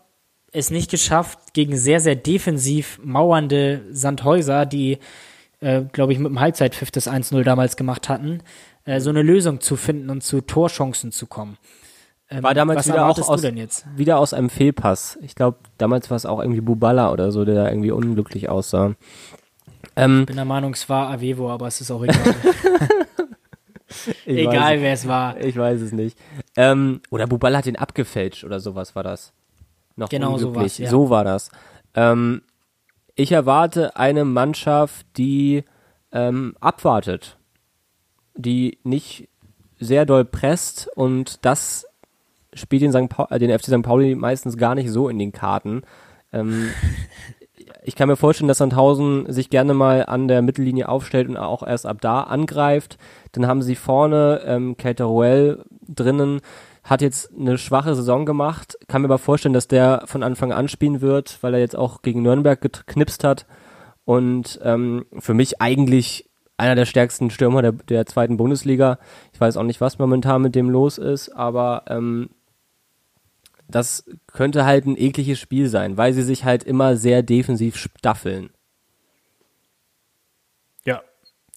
[0.52, 4.98] es nicht geschafft, gegen sehr, sehr defensiv mauernde Sandhäuser, die,
[5.60, 8.42] äh, glaube ich, mit dem Halbzeitpfiff das 1-0 damals gemacht hatten,
[8.84, 11.58] äh, so eine Lösung zu finden und zu Torchancen zu kommen.
[12.30, 13.42] Ähm, War damals wieder auch aus,
[13.96, 15.18] wieder aus einem Fehlpass.
[15.22, 18.94] Ich glaube, damals war es auch irgendwie Bubala oder so, der da irgendwie unglücklich aussah.
[19.96, 22.18] Ähm, Ich bin der Meinung, es war Avevo, aber es ist auch egal.
[24.26, 25.40] egal, wer es war.
[25.40, 26.18] ich weiß es nicht.
[26.56, 29.32] Ähm, oder Bubala hat den abgefälscht oder sowas war das.
[29.96, 30.72] Noch Genau so unglücklich.
[30.72, 30.90] war's, ja.
[30.90, 31.50] So war das.
[31.94, 32.42] Ähm,
[33.14, 35.64] ich erwarte eine Mannschaft, die
[36.12, 37.36] ähm, abwartet,
[38.34, 39.28] die nicht
[39.80, 41.86] sehr doll presst und das
[42.54, 43.08] spielt den, St.
[43.08, 43.82] Paul, äh, den FC St.
[43.82, 45.82] Pauli meistens gar nicht so in den Karten.
[46.32, 46.70] Ähm,
[47.82, 51.66] ich kann mir vorstellen, dass Sandhausen sich gerne mal an der Mittellinie aufstellt und auch
[51.66, 52.98] erst ab da angreift.
[53.32, 56.40] Dann haben sie vorne ähm, Cateruel drinnen,
[56.84, 58.78] hat jetzt eine schwache Saison gemacht.
[58.88, 62.02] Kann mir aber vorstellen, dass der von Anfang an spielen wird, weil er jetzt auch
[62.02, 63.46] gegen Nürnberg geknipst hat.
[64.04, 68.98] Und ähm, für mich eigentlich einer der stärksten Stürmer der, der zweiten Bundesliga.
[69.32, 72.30] Ich weiß auch nicht, was momentan mit dem los ist, aber ähm,
[73.68, 78.50] das könnte halt ein ekliges Spiel sein, weil sie sich halt immer sehr defensiv staffeln.
[80.84, 81.02] Ja.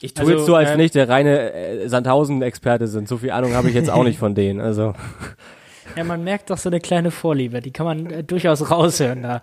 [0.01, 3.07] Ich tue Also, jetzt so, als äh, wenn ich der reine äh, Sandhausen-Experte sind.
[3.07, 4.59] So viel Ahnung habe ich jetzt auch nicht von denen.
[4.59, 4.93] Also
[5.95, 9.41] Ja, man merkt doch so eine kleine Vorliebe, die kann man äh, durchaus raushören da.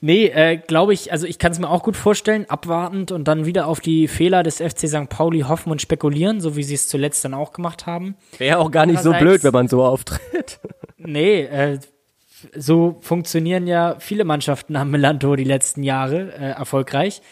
[0.00, 3.44] Nee, äh, glaube ich, also ich kann es mir auch gut vorstellen, abwartend und dann
[3.44, 5.08] wieder auf die Fehler des FC St.
[5.08, 8.14] Pauli hoffen und spekulieren, so wie sie es zuletzt dann auch gemacht haben.
[8.38, 10.60] wäre auch gar nicht so blöd, wenn man so auftritt.
[11.06, 11.78] Nee, äh,
[12.56, 17.22] so funktionieren ja viele Mannschaften am Melanto die letzten Jahre äh, erfolgreich.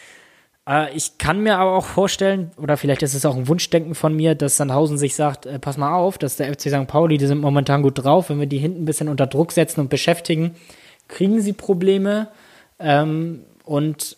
[0.67, 4.15] Äh, ich kann mir aber auch vorstellen, oder vielleicht ist es auch ein Wunschdenken von
[4.15, 6.87] mir, dass Sandhausen sich sagt, äh, pass mal auf, dass der FC St.
[6.87, 9.81] Pauli, die sind momentan gut drauf, wenn wir die hinten ein bisschen unter Druck setzen
[9.81, 10.55] und beschäftigen,
[11.07, 12.29] kriegen sie Probleme.
[12.79, 14.17] Ähm, und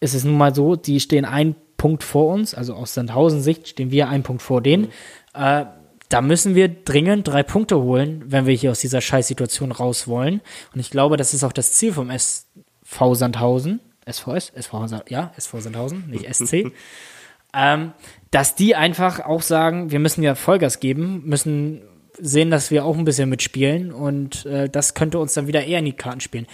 [0.00, 3.68] es ist nun mal so, die stehen ein Punkt vor uns, also aus Sandhausen Sicht
[3.68, 4.88] stehen wir ein Punkt vor denen.
[5.34, 5.64] Äh,
[6.08, 10.40] da müssen wir dringend drei Punkte holen, wenn wir hier aus dieser Scheißsituation raus wollen.
[10.74, 13.80] Und ich glaube, das ist auch das Ziel vom SV Sandhausen.
[14.10, 14.50] SVS?
[14.54, 16.72] SV, ja, SV Sandhausen, nicht SC.
[17.54, 17.92] ähm,
[18.30, 21.82] dass die einfach auch sagen, wir müssen ja Vollgas geben, müssen
[22.18, 25.78] sehen, dass wir auch ein bisschen mitspielen und äh, das könnte uns dann wieder eher
[25.78, 26.46] in die Karten spielen.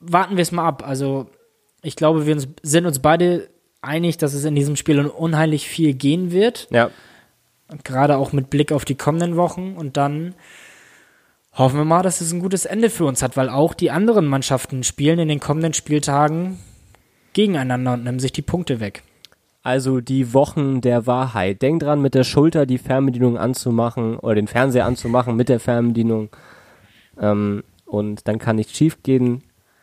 [0.00, 0.82] Warten wir es mal ab.
[0.86, 1.30] Also
[1.82, 3.48] ich glaube, wir uns, sind uns beide
[3.82, 6.68] einig, dass es in diesem Spiel un- unheimlich viel gehen wird.
[6.70, 6.90] Ja.
[7.84, 9.74] Gerade auch mit Blick auf die kommenden Wochen.
[9.76, 10.34] Und dann
[11.52, 14.26] hoffen wir mal, dass es ein gutes Ende für uns hat, weil auch die anderen
[14.26, 16.58] Mannschaften spielen in den kommenden Spieltagen
[17.32, 19.02] gegeneinander und nehmen sich die Punkte weg.
[19.62, 21.60] Also die Wochen der Wahrheit.
[21.60, 26.30] Denk dran, mit der Schulter die Fernbedienung anzumachen oder den Fernseher anzumachen mit der Fernbedienung.
[27.20, 29.42] Ähm, und dann kann nichts schief gehen.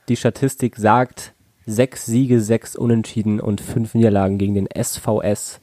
[0.09, 1.33] Die Statistik sagt
[1.65, 5.61] sechs Siege, sechs Unentschieden und fünf Niederlagen gegen den SVS.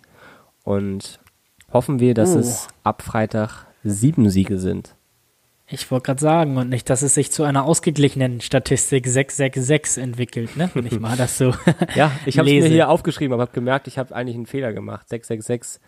[0.63, 1.19] Und
[1.75, 2.39] hoffen wir, dass Oh.
[2.39, 4.95] es ab Freitag sieben Siege sind.
[5.67, 10.57] Ich wollte gerade sagen, und nicht, dass es sich zu einer ausgeglichenen Statistik 666 entwickelt,
[10.57, 10.71] ne?
[10.75, 11.55] Wenn ich mal das so
[11.95, 14.73] Ja, ich habe es mir hier aufgeschrieben, aber habe gemerkt, ich habe eigentlich einen Fehler
[14.73, 15.09] gemacht.
[15.09, 15.81] 666.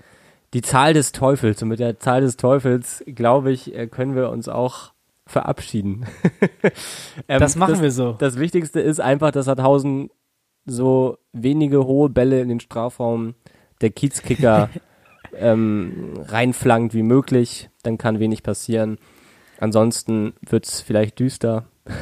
[0.54, 1.62] Die Zahl des Teufels.
[1.62, 4.92] Und mit der Zahl des Teufels, glaube ich, äh, können wir uns auch
[5.26, 6.06] verabschieden.
[7.28, 8.12] Ähm, Das machen wir so.
[8.12, 10.10] Das Wichtigste ist einfach, dass Harthausen
[10.64, 13.34] so wenige hohe Bälle in den Strafraum
[13.80, 14.68] der Kiezkicker
[15.38, 17.70] ähm, reinflankt wie möglich.
[17.82, 18.98] Dann kann wenig passieren.
[19.58, 21.66] Ansonsten wird's vielleicht düster.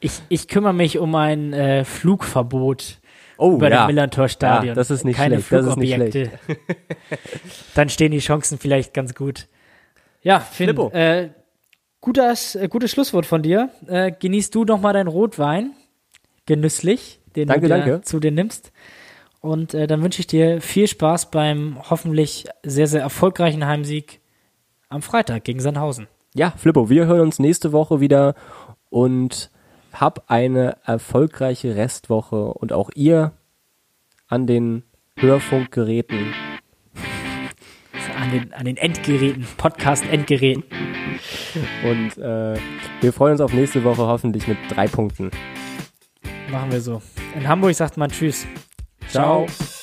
[0.00, 3.00] Ich, ich kümmere mich um ein äh, Flugverbot
[3.36, 3.84] Oh, über ja.
[3.84, 4.68] dem Millantor-Stadion.
[4.68, 6.38] Ja, das ist nicht Keine schlecht, das ist nicht Flugobjekte.
[7.74, 9.46] Dann stehen die Chancen vielleicht ganz gut.
[10.22, 11.30] Ja, Finn, äh,
[12.00, 13.70] gutes, äh, gutes Schlusswort von dir.
[13.86, 15.72] Äh, genießt du noch mal deinen Rotwein.
[16.46, 18.00] Genüsslich, den Danke, du dir danke.
[18.02, 18.72] zu dir nimmst.
[19.40, 24.20] Und äh, dann wünsche ich dir viel Spaß beim hoffentlich sehr, sehr erfolgreichen Heimsieg
[24.88, 26.08] am Freitag gegen Sandhausen.
[26.34, 28.34] Ja, Flippo, wir hören uns nächste Woche wieder
[28.90, 29.50] und
[29.92, 33.32] hab eine erfolgreiche Restwoche und auch ihr
[34.26, 34.84] an den
[35.16, 36.34] Hörfunkgeräten.
[38.20, 40.64] An den, an den Endgeräten, Podcast-Endgeräten.
[41.84, 42.58] Und äh,
[43.00, 45.30] wir freuen uns auf nächste Woche hoffentlich mit drei Punkten.
[46.50, 47.00] Machen wir so.
[47.34, 48.46] In Hamburg sagt man Tschüss.
[49.10, 49.46] Ciao.
[49.46, 49.77] Ciao.